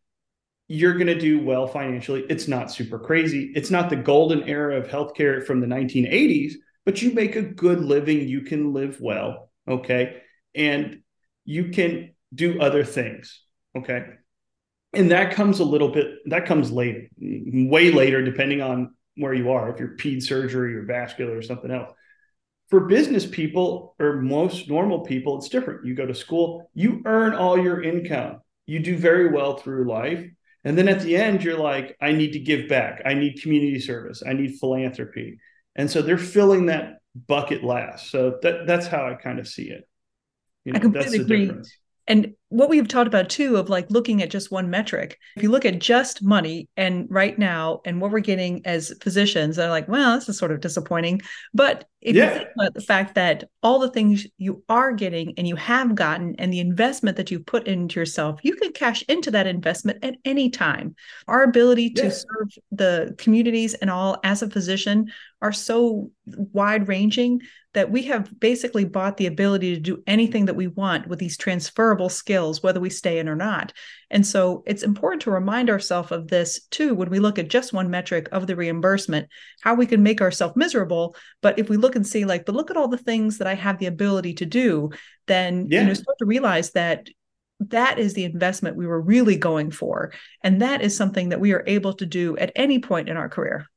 [0.72, 2.26] you're going to do well financially.
[2.30, 3.52] It's not super crazy.
[3.56, 6.54] It's not the golden era of healthcare from the 1980s,
[6.86, 8.26] but you make a good living.
[8.26, 9.52] You can live well.
[9.68, 10.22] Okay.
[10.56, 11.02] And
[11.44, 13.42] you can do other things.
[13.78, 14.06] Okay.
[14.94, 19.52] And that comes a little bit, that comes later, way later, depending on where you
[19.52, 19.70] are.
[19.70, 21.92] If you're ped surgery or vascular or something else.
[22.70, 25.86] For business people or most normal people, it's different.
[25.86, 30.26] You go to school, you earn all your income, you do very well through life.
[30.64, 33.02] And then at the end, you're like, I need to give back.
[33.06, 34.24] I need community service.
[34.26, 35.40] I need philanthropy.
[35.76, 38.10] And so they're filling that bucket last.
[38.12, 39.88] So that, that's how I kind of see it.
[40.64, 41.46] You know, I completely agree.
[41.48, 41.76] Difference.
[42.08, 45.18] And what we've talked about too of like looking at just one metric.
[45.38, 49.56] If you look at just money and right now and what we're getting as physicians,
[49.56, 51.22] they're like, well, this is sort of disappointing.
[51.54, 52.26] But if yeah.
[52.26, 55.96] you think about the fact that all the things you are getting and you have
[55.96, 60.04] gotten and the investment that you've put into yourself, you can cash into that investment
[60.04, 60.94] at any time.
[61.30, 65.10] Our ability to serve the communities and all as a physician
[65.42, 67.42] are so wide ranging
[67.74, 71.38] that we have basically bought the ability to do anything that we want with these
[71.38, 73.74] transferable skills, whether we stay in or not.
[74.10, 77.74] And so it's important to remind ourselves of this too when we look at just
[77.74, 79.30] one metric of the reimbursement,
[79.62, 81.16] how we can make ourselves miserable.
[81.42, 83.56] But if we look and see, like, but look at all the things that I
[83.56, 84.90] have the ability to do,
[85.28, 85.82] then yeah.
[85.82, 87.08] you know, start to realize that
[87.60, 90.12] that is the investment we were really going for.
[90.44, 93.30] And that is something that we are able to do at any point in our
[93.30, 93.68] career.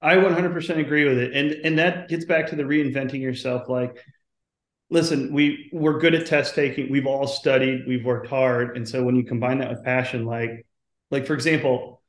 [0.00, 1.32] I 100% agree with it.
[1.34, 4.04] And and that gets back to the reinventing yourself like
[4.90, 6.90] listen, we we're good at test taking.
[6.90, 10.66] We've all studied, we've worked hard, and so when you combine that with passion like
[11.10, 12.02] like for example,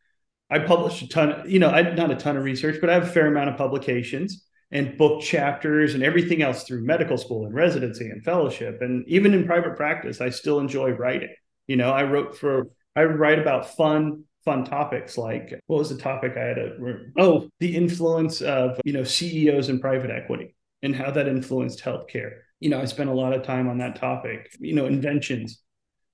[0.49, 3.03] I published a ton, you know, I not a ton of research, but I have
[3.03, 7.55] a fair amount of publications and book chapters and everything else through medical school and
[7.55, 11.33] residency and fellowship and even in private practice I still enjoy writing.
[11.67, 15.97] You know, I wrote for I write about fun fun topics like what was the
[15.97, 16.71] topic I had a
[17.17, 22.39] oh the influence of you know CEOs in private equity and how that influenced healthcare.
[22.59, 24.55] You know, I spent a lot of time on that topic.
[24.59, 25.61] You know, inventions.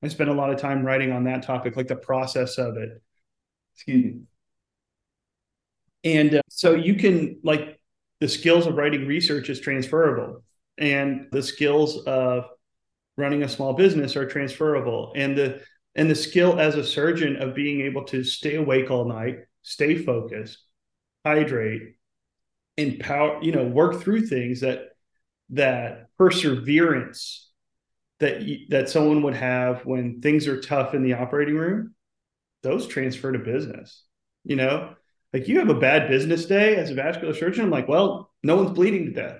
[0.03, 3.01] I spent a lot of time writing on that topic, like the process of it.
[3.73, 4.21] Excuse me.
[6.03, 7.79] And uh, so you can like
[8.19, 10.43] the skills of writing research is transferable,
[10.77, 12.45] and the skills of
[13.17, 15.61] running a small business are transferable, and the
[15.95, 19.95] and the skill as a surgeon of being able to stay awake all night, stay
[19.95, 20.59] focused,
[21.25, 21.95] hydrate,
[22.77, 24.89] and power, you know, work through things that
[25.49, 27.51] that perseverance
[28.19, 31.93] that that someone would have when things are tough in the operating room,
[32.63, 34.03] those transfer to business.
[34.43, 34.95] You know,
[35.33, 37.65] like you have a bad business day as a vascular surgeon.
[37.65, 39.37] I'm like, well, no one's bleeding to death.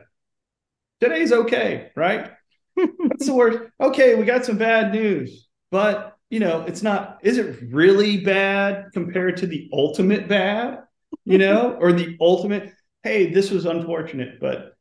[1.00, 2.32] Today's okay, right?
[2.76, 3.60] That's the worst.
[3.80, 8.88] Okay, we got some bad news, but you know, it's not, is it really bad
[8.94, 10.80] compared to the ultimate bad,
[11.24, 14.75] you know, or the ultimate, hey, this was unfortunate, but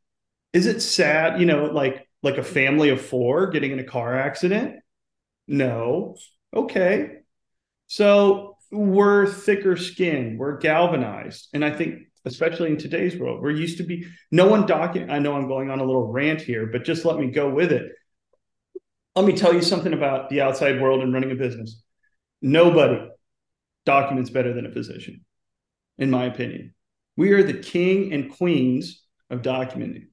[0.55, 4.19] is it sad, you know, like like a family of four getting in a car
[4.19, 4.77] accident?
[5.47, 6.17] No.
[6.57, 7.19] Okay.
[7.87, 11.49] So we're thicker skinned, we're galvanized.
[11.53, 15.13] And I think especially in today's world, we're used to be no one document.
[15.13, 17.71] I know I'm going on a little rant here, but just let me go with
[17.71, 17.93] it
[19.15, 21.81] let me tell you something about the outside world and running a business.
[22.43, 23.09] Nobody
[23.87, 25.25] documents better than a physician,
[25.99, 26.75] in my opinion.
[27.17, 30.09] We are the king and queens of documenting.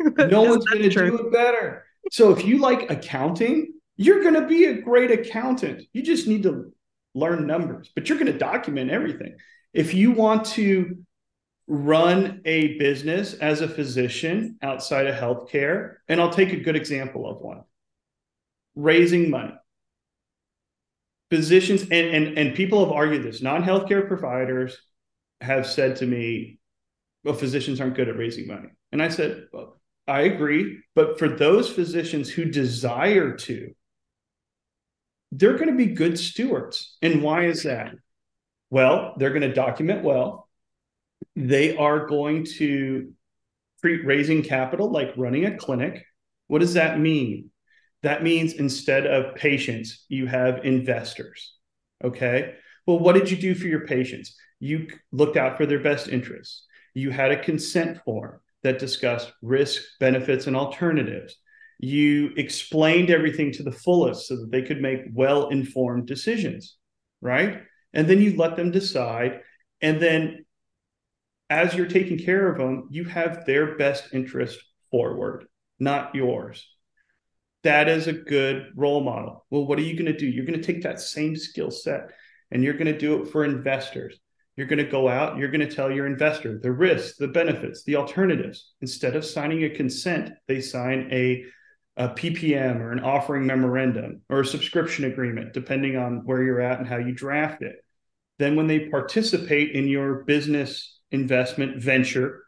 [0.00, 1.84] No one's going to do it better.
[2.10, 5.82] So if you like accounting, you're going to be a great accountant.
[5.92, 6.72] You just need to
[7.14, 9.36] learn numbers, but you're going to document everything.
[9.72, 10.98] If you want to
[11.66, 17.28] run a business as a physician outside of healthcare, and I'll take a good example
[17.28, 17.62] of one
[18.74, 19.54] raising money.
[21.30, 23.42] Physicians and, and, and people have argued this.
[23.42, 24.78] Non-healthcare providers
[25.40, 26.58] have said to me,
[27.24, 28.68] well, physicians aren't good at raising money.
[28.92, 30.78] And I said, well, I agree.
[30.94, 33.74] But for those physicians who desire to,
[35.32, 36.96] they're going to be good stewards.
[37.02, 37.94] And why is that?
[38.70, 40.48] Well, they're going to document well.
[41.36, 43.12] They are going to
[43.80, 46.04] treat raising capital like running a clinic.
[46.46, 47.50] What does that mean?
[48.02, 51.54] That means instead of patients, you have investors.
[52.02, 52.54] Okay.
[52.86, 54.36] Well, what did you do for your patients?
[54.60, 56.64] You looked out for their best interests.
[56.98, 61.36] You had a consent form that discussed risk, benefits, and alternatives.
[61.78, 66.76] You explained everything to the fullest so that they could make well informed decisions,
[67.20, 67.62] right?
[67.92, 69.40] And then you let them decide.
[69.80, 70.44] And then
[71.48, 74.58] as you're taking care of them, you have their best interest
[74.90, 75.46] forward,
[75.78, 76.66] not yours
[77.64, 79.44] that is a good role model.
[79.50, 80.26] Well, what are you going to do?
[80.26, 82.10] You're going to take that same skill set
[82.50, 84.18] and you're going to do it for investors.
[84.58, 87.84] You're going to go out, you're going to tell your investor the risks, the benefits,
[87.84, 88.72] the alternatives.
[88.80, 91.44] Instead of signing a consent, they sign a,
[91.96, 96.80] a PPM or an offering memorandum or a subscription agreement, depending on where you're at
[96.80, 97.76] and how you draft it.
[98.40, 102.42] Then, when they participate in your business investment venture,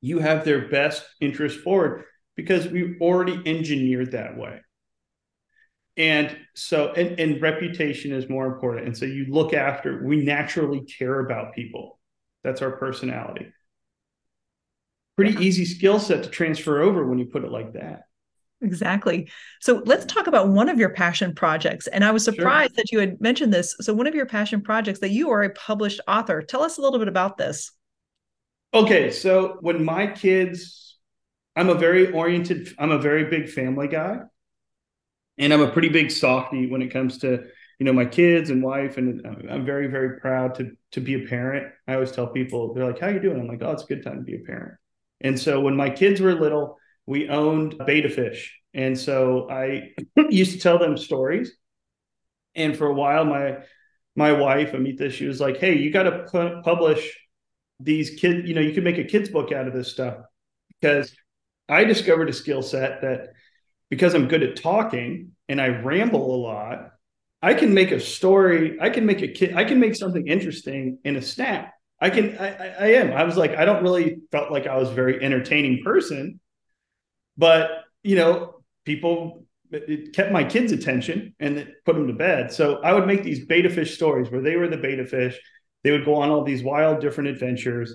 [0.00, 2.02] you have their best interest forward
[2.34, 4.60] because we already engineered that way
[5.96, 10.82] and so and, and reputation is more important and so you look after we naturally
[10.84, 11.98] care about people
[12.44, 13.52] that's our personality
[15.16, 18.02] pretty easy skill set to transfer over when you put it like that
[18.62, 19.28] Exactly.
[19.60, 21.88] So let's talk about one of your passion projects.
[21.88, 22.76] And I was surprised sure.
[22.76, 23.76] that you had mentioned this.
[23.82, 26.40] So, one of your passion projects that you are a published author.
[26.40, 27.70] Tell us a little bit about this.
[28.72, 29.10] Okay.
[29.10, 30.96] So, when my kids,
[31.54, 34.20] I'm a very oriented, I'm a very big family guy
[35.38, 37.44] and I'm a pretty big softy when it comes to
[37.78, 41.26] you know my kids and wife, and I'm very very proud to to be a
[41.26, 41.72] parent.
[41.86, 43.86] I always tell people they're like, "How are you doing?" I'm like, "Oh, it's a
[43.86, 44.74] good time to be a parent."
[45.20, 49.90] And so when my kids were little, we owned betta fish, and so I
[50.30, 51.56] used to tell them stories.
[52.54, 53.58] And for a while, my
[54.14, 57.18] my wife Amita, she was like, "Hey, you got to pu- publish
[57.80, 58.48] these kids.
[58.48, 60.18] You know, you can make a kids book out of this stuff."
[60.80, 61.14] Because
[61.68, 63.28] I discovered a skill set that
[63.90, 66.92] because I'm good at talking and I ramble a lot,
[67.42, 68.78] I can make a story.
[68.80, 69.54] I can make a kid.
[69.54, 71.72] I can make something interesting in a snap.
[72.00, 72.36] I can.
[72.38, 73.12] I, I am.
[73.12, 76.40] I was like, I don't really felt like I was a very entertaining person,
[77.36, 77.70] but
[78.02, 82.52] you know, people it kept my kids' attention and it put them to bed.
[82.52, 85.38] So I would make these betta fish stories where they were the betta fish.
[85.82, 87.92] They would go on all these wild, different adventures.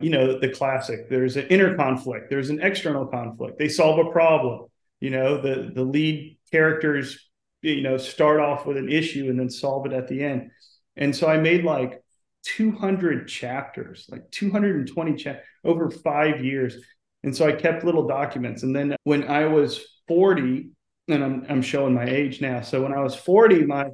[0.00, 1.08] You know, the classic.
[1.08, 2.28] There's an inner conflict.
[2.28, 3.58] There's an external conflict.
[3.58, 4.66] They solve a problem
[5.04, 7.28] you know the the lead characters
[7.60, 10.50] you know start off with an issue and then solve it at the end.
[10.96, 12.02] And so i made like
[12.44, 16.76] 200 chapters like 220 chapters over five years.
[17.22, 18.62] And so i kept little documents.
[18.62, 20.70] And then when i was 40
[21.08, 22.62] and I'm, I'm showing my age now.
[22.62, 23.90] So when i was 40 my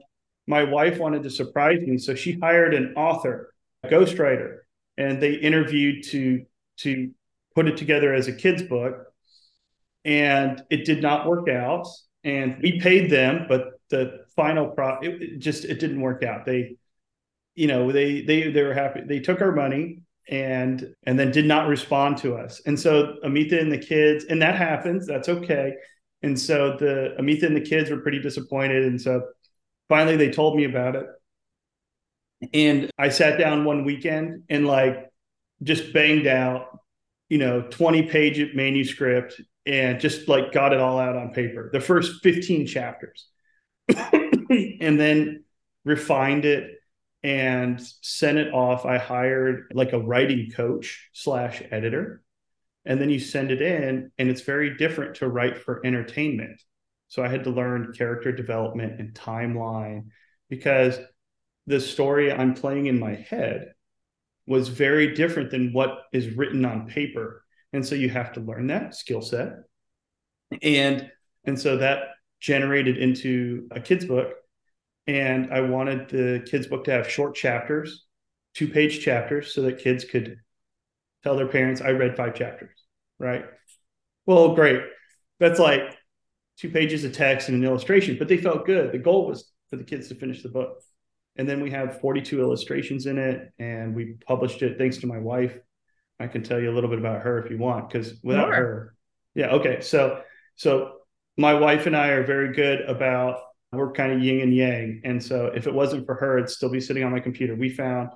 [0.47, 1.99] my wife wanted to surprise me.
[1.99, 4.59] So she hired an author a ghostwriter
[4.97, 6.45] and they interviewed to
[6.85, 7.11] to
[7.57, 9.10] put it together as a kids book
[10.05, 11.87] and it did not work out.
[12.23, 16.45] And we paid them, but the final pro it, it just it didn't work out.
[16.45, 16.77] They,
[17.55, 19.01] you know, they they they were happy.
[19.07, 22.61] They took our money and and then did not respond to us.
[22.67, 25.07] And so Amita and the kids, and that happens.
[25.07, 25.75] That's okay.
[26.23, 28.85] And so the Amita and the kids were pretty disappointed.
[28.85, 29.23] And so
[29.89, 31.07] finally they told me about it.
[32.55, 35.11] And I sat down one weekend and like
[35.63, 36.79] just banged out,
[37.29, 41.81] you know, 20 page manuscript and just like got it all out on paper, the
[41.81, 43.29] first 15 chapters,
[43.89, 45.45] and then
[45.85, 46.81] refined it
[47.23, 48.87] and sent it off.
[48.87, 52.23] I hired like a writing coach slash editor.
[52.87, 56.63] And then you send it in, and it's very different to write for entertainment.
[57.09, 60.07] So I had to learn character development and timeline
[60.49, 60.99] because
[61.67, 63.73] the story I'm playing in my head
[64.47, 67.40] was very different than what is written on paper
[67.73, 69.53] and so you have to learn that skill set.
[70.63, 71.11] And
[71.45, 72.01] and so that
[72.41, 74.33] generated into a kids book.
[75.07, 78.07] And i wanted the kids book to have short chapters
[78.55, 80.37] two page chapters so that kids could
[81.25, 82.81] tell their parents i read five chapters
[83.21, 83.45] right?
[84.27, 84.81] Well great.
[85.39, 85.83] That's like
[86.59, 88.91] two pages of text and an illustration but they felt good.
[88.91, 90.83] The goal was for the kids to finish the book.
[91.37, 95.19] And then we have 42 illustrations in it and we published it thanks to my
[95.19, 95.57] wife
[96.21, 98.55] I can tell you a little bit about her if you want, because without sure.
[98.55, 98.95] her,
[99.35, 99.81] yeah, okay.
[99.81, 100.21] So,
[100.55, 100.99] so
[101.39, 103.39] my wife and I are very good about
[103.73, 106.71] we're kind of yin and yang, and so if it wasn't for her, it'd still
[106.71, 107.55] be sitting on my computer.
[107.55, 108.11] We found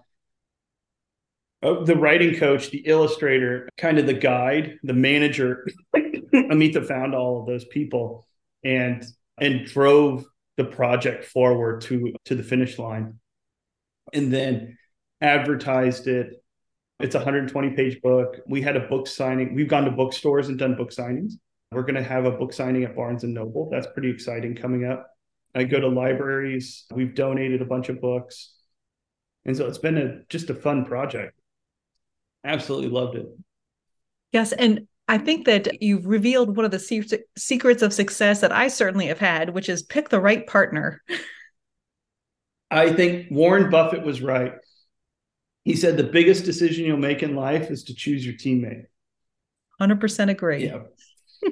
[1.62, 5.66] oh, the writing coach, the illustrator, kind of the guide, the manager.
[6.34, 8.26] Amita found all of those people
[8.62, 9.04] and
[9.40, 13.18] and drove the project forward to to the finish line,
[14.12, 14.76] and then
[15.20, 16.43] advertised it
[17.00, 18.40] it's a 120 page book.
[18.46, 19.54] We had a book signing.
[19.54, 21.32] We've gone to bookstores and done book signings.
[21.72, 23.68] We're going to have a book signing at Barnes and Noble.
[23.70, 25.08] That's pretty exciting coming up.
[25.54, 26.84] I go to libraries.
[26.92, 28.54] We've donated a bunch of books.
[29.44, 31.38] And so it's been a just a fun project.
[32.44, 33.26] Absolutely loved it.
[34.32, 38.68] Yes, and I think that you've revealed one of the secrets of success that I
[38.68, 41.02] certainly have had, which is pick the right partner.
[42.70, 44.54] I think Warren Buffett was right.
[45.64, 48.84] He said the biggest decision you'll make in life is to choose your teammate.
[49.80, 50.66] 100% agree.
[50.66, 50.82] Yeah.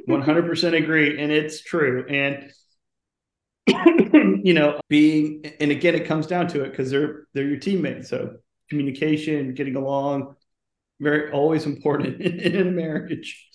[0.09, 2.51] 100% agree and it's true and
[4.43, 8.09] you know, being and again, it comes down to it because they're they're your teammates.
[8.09, 8.37] So
[8.69, 10.35] communication, getting along,
[11.01, 13.49] very always important in, in a marriage.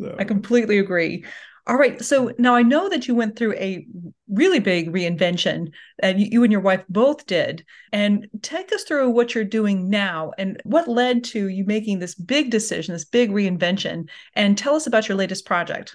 [0.00, 0.14] So.
[0.18, 1.24] I completely agree.
[1.68, 2.02] All right.
[2.02, 3.86] So now I know that you went through a
[4.26, 5.70] really big reinvention,
[6.02, 7.62] and you, and your wife both did.
[7.92, 12.14] And take us through what you're doing now and what led to you making this
[12.14, 14.08] big decision, this big reinvention.
[14.34, 15.94] And tell us about your latest project.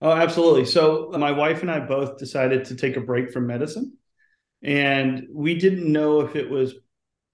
[0.00, 0.66] Oh, absolutely.
[0.66, 3.94] So my wife and I both decided to take a break from medicine.
[4.62, 6.74] And we didn't know if it was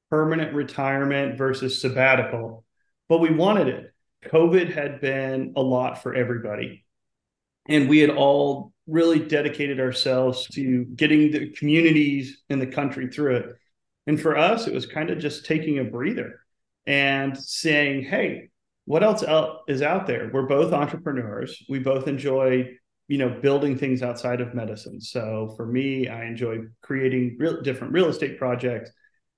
[0.08, 2.64] permanent retirement versus sabbatical,
[3.10, 3.92] but we wanted it.
[4.24, 6.86] COVID had been a lot for everybody
[7.68, 13.36] and we had all really dedicated ourselves to getting the communities in the country through
[13.36, 13.56] it.
[14.06, 16.40] And for us, it was kind of just taking a breather
[16.86, 18.48] and saying, hey,
[18.86, 19.22] what else
[19.68, 20.30] is out there?
[20.32, 21.62] We're both entrepreneurs.
[21.68, 22.70] We both enjoy,
[23.08, 25.02] you know, building things outside of medicine.
[25.02, 28.90] So for me, I enjoy creating real, different real estate projects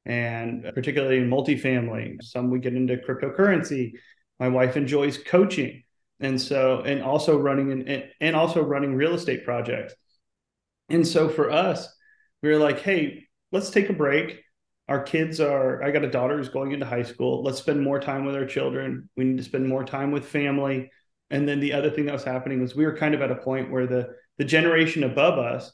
[0.07, 2.23] and particularly in multifamily.
[2.23, 3.95] Some we get into cryptocurrency.
[4.39, 5.83] My wife enjoys coaching
[6.21, 9.95] and so and also running and and also running real estate projects.
[10.89, 11.89] And so for us
[12.43, 14.41] we were like hey let's take a break.
[14.89, 17.43] Our kids are i got a daughter who's going into high school.
[17.43, 19.09] Let's spend more time with our children.
[19.17, 20.91] We need to spend more time with family.
[21.31, 23.37] And then the other thing that was happening was we were kind of at a
[23.37, 24.09] point where the
[24.39, 25.73] the generation above us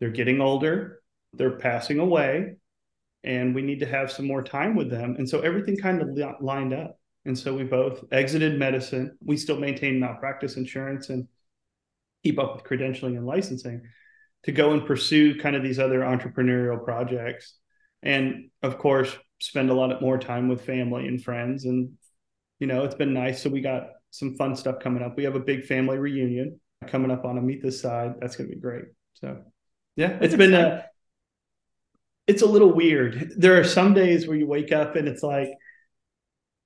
[0.00, 1.00] they're getting older
[1.34, 2.56] they're passing away
[3.24, 5.16] and we need to have some more time with them.
[5.18, 9.16] And so everything kind of lined up and so we both exited medicine.
[9.24, 11.28] We still maintain malpractice insurance and
[12.24, 13.82] keep up with credentialing and licensing
[14.44, 17.54] to go and pursue kind of these other entrepreneurial projects.
[18.02, 21.64] And of course, spend a lot more time with family and friends.
[21.64, 21.92] And,
[22.60, 23.42] you know, it's been nice.
[23.42, 25.16] So we got some fun stuff coming up.
[25.16, 28.14] We have a big family reunion coming up on Amitha's side.
[28.20, 28.84] That's going to be great.
[29.14, 29.42] So,
[29.96, 30.86] yeah, it's been a,
[32.26, 33.32] it's a little weird.
[33.36, 35.50] There are some days where you wake up and it's like,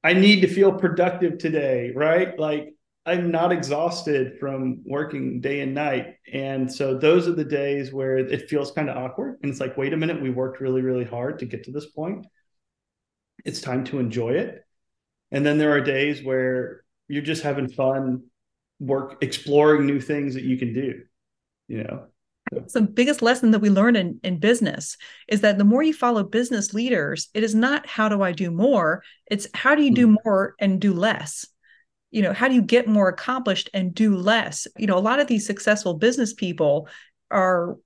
[0.05, 2.39] I need to feel productive today, right?
[2.39, 2.75] Like
[3.05, 6.17] I'm not exhausted from working day and night.
[6.33, 9.39] And so those are the days where it feels kind of awkward.
[9.43, 11.87] And it's like, wait a minute, we worked really, really hard to get to this
[11.87, 12.27] point.
[13.45, 14.65] It's time to enjoy it.
[15.33, 18.25] And then there are days where you're just having fun,
[18.79, 21.03] work, exploring new things that you can do,
[21.69, 22.07] you know?
[22.57, 24.97] It's the biggest lesson that we learn in, in business
[25.29, 28.51] is that the more you follow business leaders, it is not how do I do
[28.51, 29.03] more?
[29.31, 30.17] It's how do you do hmm.
[30.25, 31.47] more and do less?
[32.11, 34.67] You know, how do you get more accomplished and do less?
[34.77, 36.89] You know, a lot of these successful business people
[37.31, 37.77] are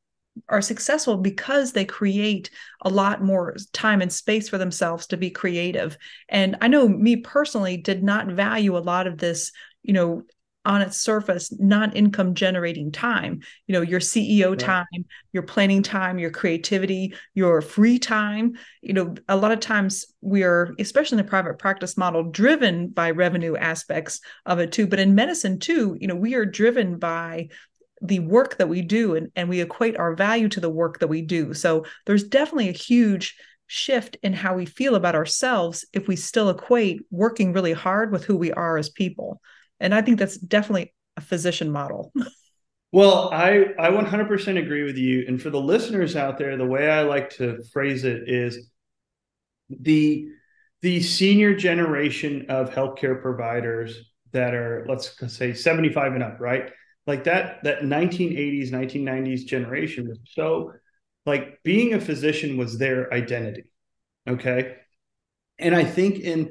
[0.49, 2.51] are successful because they create
[2.83, 5.97] a lot more time and space for themselves to be creative.
[6.29, 9.51] And I know me personally did not value a lot of this,
[9.83, 10.25] you know,
[10.67, 13.41] on its surface non-income generating time.
[13.67, 14.59] You know your ceo right.
[14.59, 18.55] time your planning time your creativity your free time.
[18.83, 22.89] You know a lot of times we are especially in the private practice model driven
[22.89, 24.87] by revenue aspects of it too.
[24.87, 27.49] But in medicine too you know we are driven by
[28.03, 31.07] the work that we do and, and we equate our value to the work that
[31.07, 31.55] we do.
[31.55, 33.37] So there's definitely a huge
[33.69, 38.25] shift in how we feel about ourselves if we still equate working really hard with
[38.25, 39.41] who we are as people
[39.81, 42.13] and I think that's definitely a physician model.
[42.93, 45.25] well, I I 100% agree with you.
[45.27, 48.71] And for the listeners out there, the way I like to phrase it is
[49.69, 50.29] the
[50.83, 53.99] the senior generation of healthcare providers
[54.33, 56.71] that are let's say 75 and up, right?
[57.07, 60.73] Like that that 1980s, 1990s generation was so
[61.25, 63.65] like being a physician was their identity.
[64.29, 64.77] Okay?
[65.59, 66.51] And I think in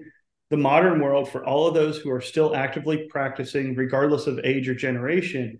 [0.55, 4.69] the modern world for all of those who are still actively practicing, regardless of age
[4.69, 5.59] or generation,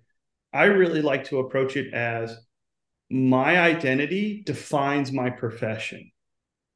[0.54, 2.34] I really like to approach it as
[3.10, 6.12] my identity defines my profession.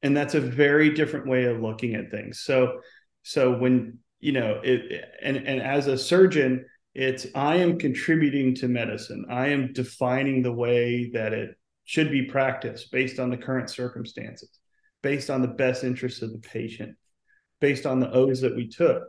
[0.02, 2.40] And that's a very different way of looking at things.
[2.40, 2.80] So,
[3.22, 8.68] so when, you know, it, and, and as a surgeon, it's I am contributing to
[8.68, 9.24] medicine.
[9.30, 14.50] I am defining the way that it should be practiced based on the current circumstances,
[15.02, 16.96] based on the best interests of the patient
[17.60, 19.02] based on the oaths that we took.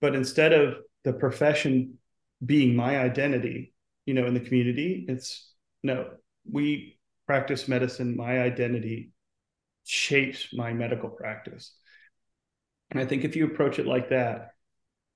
[0.00, 1.98] But instead of the profession
[2.44, 3.72] being my identity,
[4.06, 6.10] you know, in the community, it's no,
[6.50, 8.16] we practice medicine.
[8.16, 9.12] My identity
[9.84, 11.74] shapes my medical practice.
[12.90, 14.50] And I think if you approach it like that,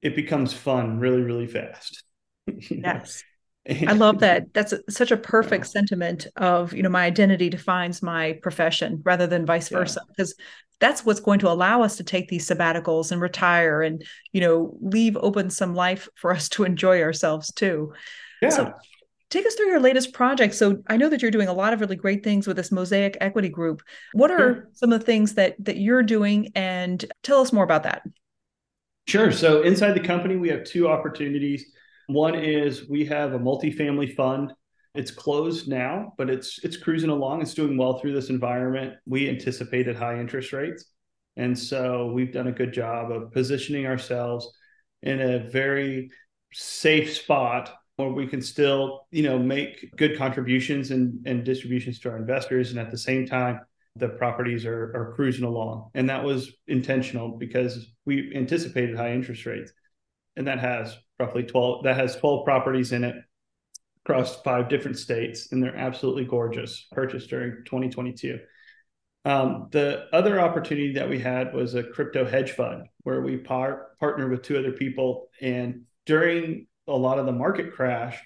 [0.02, 2.02] it becomes fun really, really fast.
[2.46, 3.22] yes.
[3.68, 4.52] I love that.
[4.54, 5.70] That's a, such a perfect yeah.
[5.70, 10.00] sentiment of, you know, my identity defines my profession rather than vice versa.
[10.08, 10.34] Because
[10.80, 14.76] that's what's going to allow us to take these sabbaticals and retire and, you know,
[14.80, 17.92] leave open some life for us to enjoy ourselves too.
[18.40, 18.50] Yeah.
[18.50, 18.72] So,
[19.30, 20.54] take us through your latest project.
[20.54, 23.16] So I know that you're doing a lot of really great things with this Mosaic
[23.20, 23.82] Equity Group.
[24.12, 24.68] What are sure.
[24.72, 28.02] some of the things that that you're doing, and tell us more about that?
[29.06, 29.32] Sure.
[29.32, 31.64] So inside the company, we have two opportunities.
[32.08, 34.52] One is we have a multifamily fund.
[34.94, 37.42] It's closed now, but it's it's cruising along.
[37.42, 38.94] It's doing well through this environment.
[39.06, 40.86] We anticipated high interest rates.
[41.36, 44.50] And so we've done a good job of positioning ourselves
[45.02, 46.10] in a very
[46.52, 52.10] safe spot where we can still, you know, make good contributions and, and distributions to
[52.10, 52.70] our investors.
[52.70, 53.60] And at the same time,
[53.96, 55.90] the properties are, are cruising along.
[55.94, 59.72] And that was intentional because we anticipated high interest rates.
[60.38, 63.16] And that has roughly 12, that has 12 properties in it
[64.06, 65.50] across five different states.
[65.50, 68.38] And they're absolutely gorgeous, purchased during 2022.
[69.24, 73.88] Um, the other opportunity that we had was a crypto hedge fund where we par-
[73.98, 75.28] partnered with two other people.
[75.40, 78.16] And during a lot of the market crash,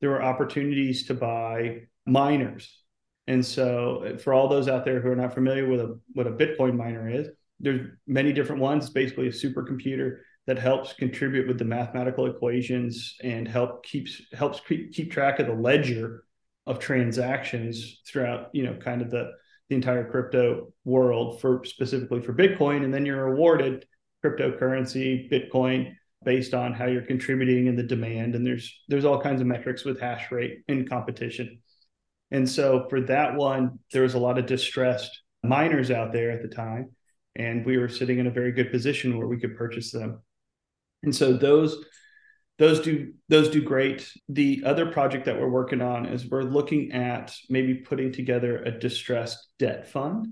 [0.00, 2.80] there were opportunities to buy miners.
[3.26, 6.30] And so, for all those out there who are not familiar with a, what a
[6.30, 8.84] Bitcoin miner is, there's many different ones.
[8.84, 14.60] It's basically a supercomputer that helps contribute with the mathematical equations and help keeps helps
[14.60, 16.24] keep keep track of the ledger
[16.66, 19.32] of transactions throughout you know kind of the
[19.68, 22.84] the entire crypto world for specifically for Bitcoin.
[22.84, 23.86] And then you're awarded
[24.24, 25.92] cryptocurrency, Bitcoin,
[26.24, 28.34] based on how you're contributing and the demand.
[28.34, 31.60] And there's there's all kinds of metrics with hash rate and competition.
[32.30, 36.42] And so for that one, there was a lot of distressed miners out there at
[36.42, 36.90] the time.
[37.36, 40.22] And we were sitting in a very good position where we could purchase them.
[41.02, 41.84] And so those
[42.58, 44.10] those do those do great.
[44.28, 48.70] The other project that we're working on is we're looking at maybe putting together a
[48.70, 50.28] distressed debt fund.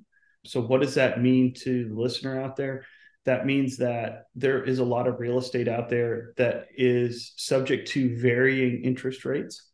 [0.46, 2.84] So what does that mean to the listener out there?
[3.24, 7.88] That means that there is a lot of real estate out there that is subject
[7.88, 9.70] to varying interest rates.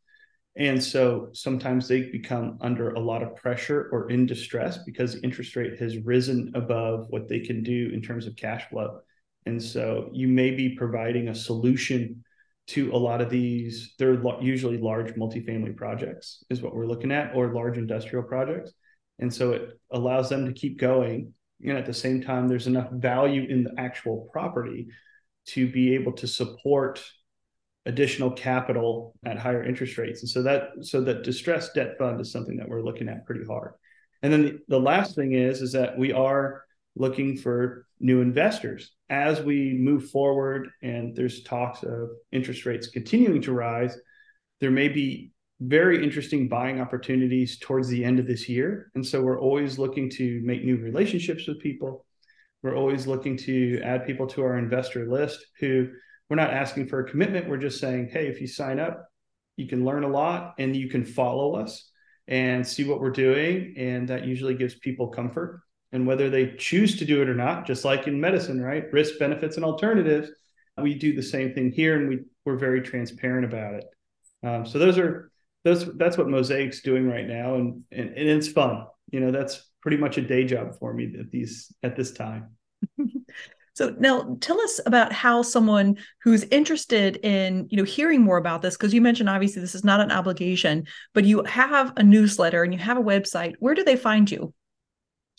[0.56, 5.22] And so sometimes they become under a lot of pressure or in distress because the
[5.22, 9.00] interest rate has risen above what they can do in terms of cash flow
[9.46, 12.24] and so you may be providing a solution
[12.68, 17.34] to a lot of these they're usually large multifamily projects is what we're looking at
[17.34, 18.72] or large industrial projects.
[19.18, 22.90] And so it allows them to keep going and at the same time there's enough
[22.92, 24.88] value in the actual property
[25.46, 27.02] to be able to support
[27.86, 30.20] additional capital at higher interest rates.
[30.20, 33.44] And so that so that distressed debt fund is something that we're looking at pretty
[33.44, 33.72] hard.
[34.22, 36.62] And then the, the last thing is is that we are
[36.96, 38.92] looking for new investors.
[39.08, 43.96] As we move forward and there's talks of interest rates continuing to rise,
[44.60, 48.90] there may be very interesting buying opportunities towards the end of this year.
[48.94, 52.06] And so we're always looking to make new relationships with people.
[52.62, 55.88] We're always looking to add people to our investor list who
[56.28, 57.48] we're not asking for a commitment.
[57.48, 59.06] We're just saying, hey, if you sign up,
[59.56, 61.90] you can learn a lot and you can follow us
[62.26, 63.74] and see what we're doing.
[63.76, 65.60] And that usually gives people comfort
[65.92, 68.92] and whether they choose to do it or not, just like in medicine, right?
[68.92, 70.30] Risk, benefits, and alternatives.
[70.80, 73.84] We do the same thing here, and we we're very transparent about it.
[74.42, 75.30] Um, so those are
[75.64, 75.92] those.
[75.96, 78.86] That's what Mosaic's doing right now, and, and and it's fun.
[79.10, 82.56] You know, that's pretty much a day job for me at these at this time.
[83.80, 88.60] So now tell us about how someone who's interested in, you know, hearing more about
[88.60, 92.62] this, because you mentioned obviously this is not an obligation, but you have a newsletter
[92.62, 93.54] and you have a website.
[93.58, 94.52] Where do they find you?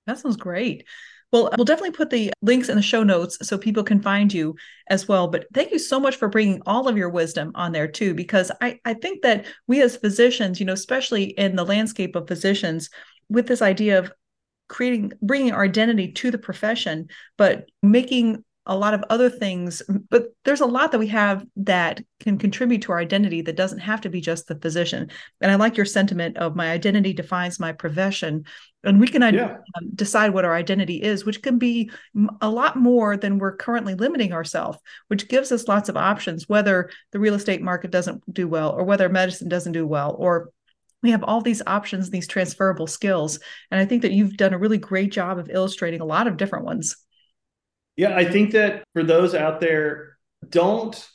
[0.06, 0.86] That sounds great.
[1.32, 4.56] Well, we'll definitely put the links in the show notes so people can find you
[4.90, 5.28] as well.
[5.28, 8.52] But thank you so much for bringing all of your wisdom on there too, because
[8.62, 12.92] I, I think that we as physicians, you know, especially in the landscape of physicians,
[13.30, 14.12] with this idea of
[14.74, 17.08] creating, bringing our identity to the profession,
[17.38, 22.02] but making a lot of other things but there's a lot that we have that
[22.22, 25.10] can contribute to our identity that doesn't have to be just the physician
[25.42, 28.46] and i like your sentiment of my identity defines my profession
[28.86, 29.58] and we can yeah.
[29.76, 31.92] um, decide what our identity is which can be
[32.40, 34.78] a lot more than we're currently limiting ourselves
[35.10, 38.86] which gives us lots of options whether the real estate market doesn't do well or
[38.86, 40.52] whether medicine doesn't do well or
[41.04, 43.40] we have all these options these transferable skills
[43.70, 46.38] and i think that you've done a really great job of illustrating a lot of
[46.38, 46.96] different ones
[47.96, 50.18] yeah, I think that for those out there,
[50.50, 51.10] don't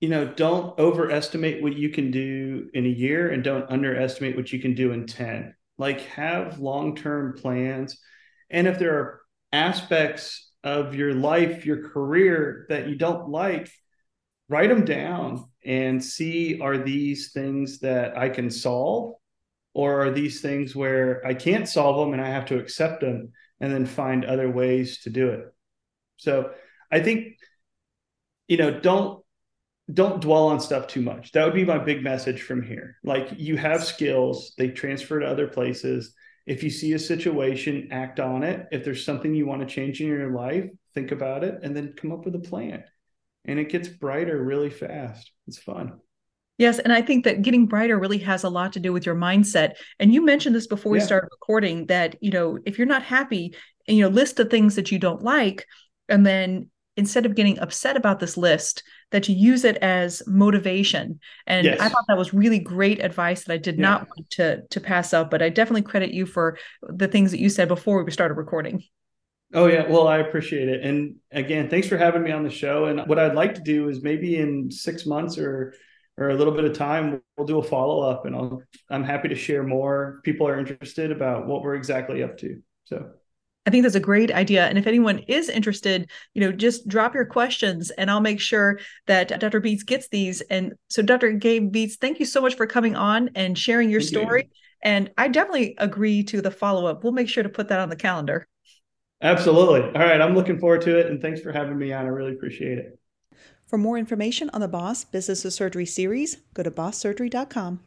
[0.00, 4.50] you know, don't overestimate what you can do in a year and don't underestimate what
[4.50, 5.54] you can do in 10.
[5.76, 7.98] Like have long-term plans.
[8.48, 9.20] And if there are
[9.52, 13.70] aspects of your life, your career that you don't like,
[14.48, 19.16] write them down and see are these things that I can solve
[19.74, 23.32] or are these things where I can't solve them and I have to accept them
[23.60, 25.54] and then find other ways to do it.
[26.16, 26.52] So
[26.90, 27.38] I think,
[28.48, 29.20] you know, don't
[29.92, 31.32] don't dwell on stuff too much.
[31.32, 32.96] That would be my big message from here.
[33.02, 36.14] Like you have skills, they transfer to other places.
[36.46, 38.66] If you see a situation, act on it.
[38.70, 41.94] If there's something you want to change in your life, think about it and then
[41.96, 42.84] come up with a plan.
[43.44, 45.30] And it gets brighter really fast.
[45.48, 45.98] It's fun.
[46.60, 49.14] Yes, and I think that getting brighter really has a lot to do with your
[49.14, 49.76] mindset.
[49.98, 53.54] And you mentioned this before we started recording that, you know, if you're not happy,
[53.88, 55.64] and you know, list the things that you don't like,
[56.10, 61.18] and then instead of getting upset about this list that you use it as motivation
[61.46, 61.80] and yes.
[61.80, 63.82] i thought that was really great advice that i did yeah.
[63.82, 67.38] not want to to pass up but i definitely credit you for the things that
[67.38, 68.82] you said before we started recording
[69.54, 72.86] oh yeah well i appreciate it and again thanks for having me on the show
[72.86, 75.72] and what i'd like to do is maybe in six months or
[76.20, 79.34] or a little bit of time we'll do a follow-up and I'll, i'm happy to
[79.34, 83.10] share more people are interested about what we're exactly up to so
[83.66, 84.66] I think that's a great idea.
[84.66, 88.80] And if anyone is interested, you know, just drop your questions and I'll make sure
[89.06, 89.60] that Dr.
[89.60, 90.40] Bietz gets these.
[90.42, 91.32] And so, Dr.
[91.32, 94.42] Gabe Bietz, thank you so much for coming on and sharing your thank story.
[94.44, 94.50] You.
[94.82, 97.04] And I definitely agree to the follow up.
[97.04, 98.48] We'll make sure to put that on the calendar.
[99.22, 99.82] Absolutely.
[99.82, 100.20] All right.
[100.20, 101.06] I'm looking forward to it.
[101.06, 102.06] And thanks for having me on.
[102.06, 102.99] I really appreciate it.
[103.70, 107.78] For more information on the Boss Business of Surgery series, go to bosssurgery.com.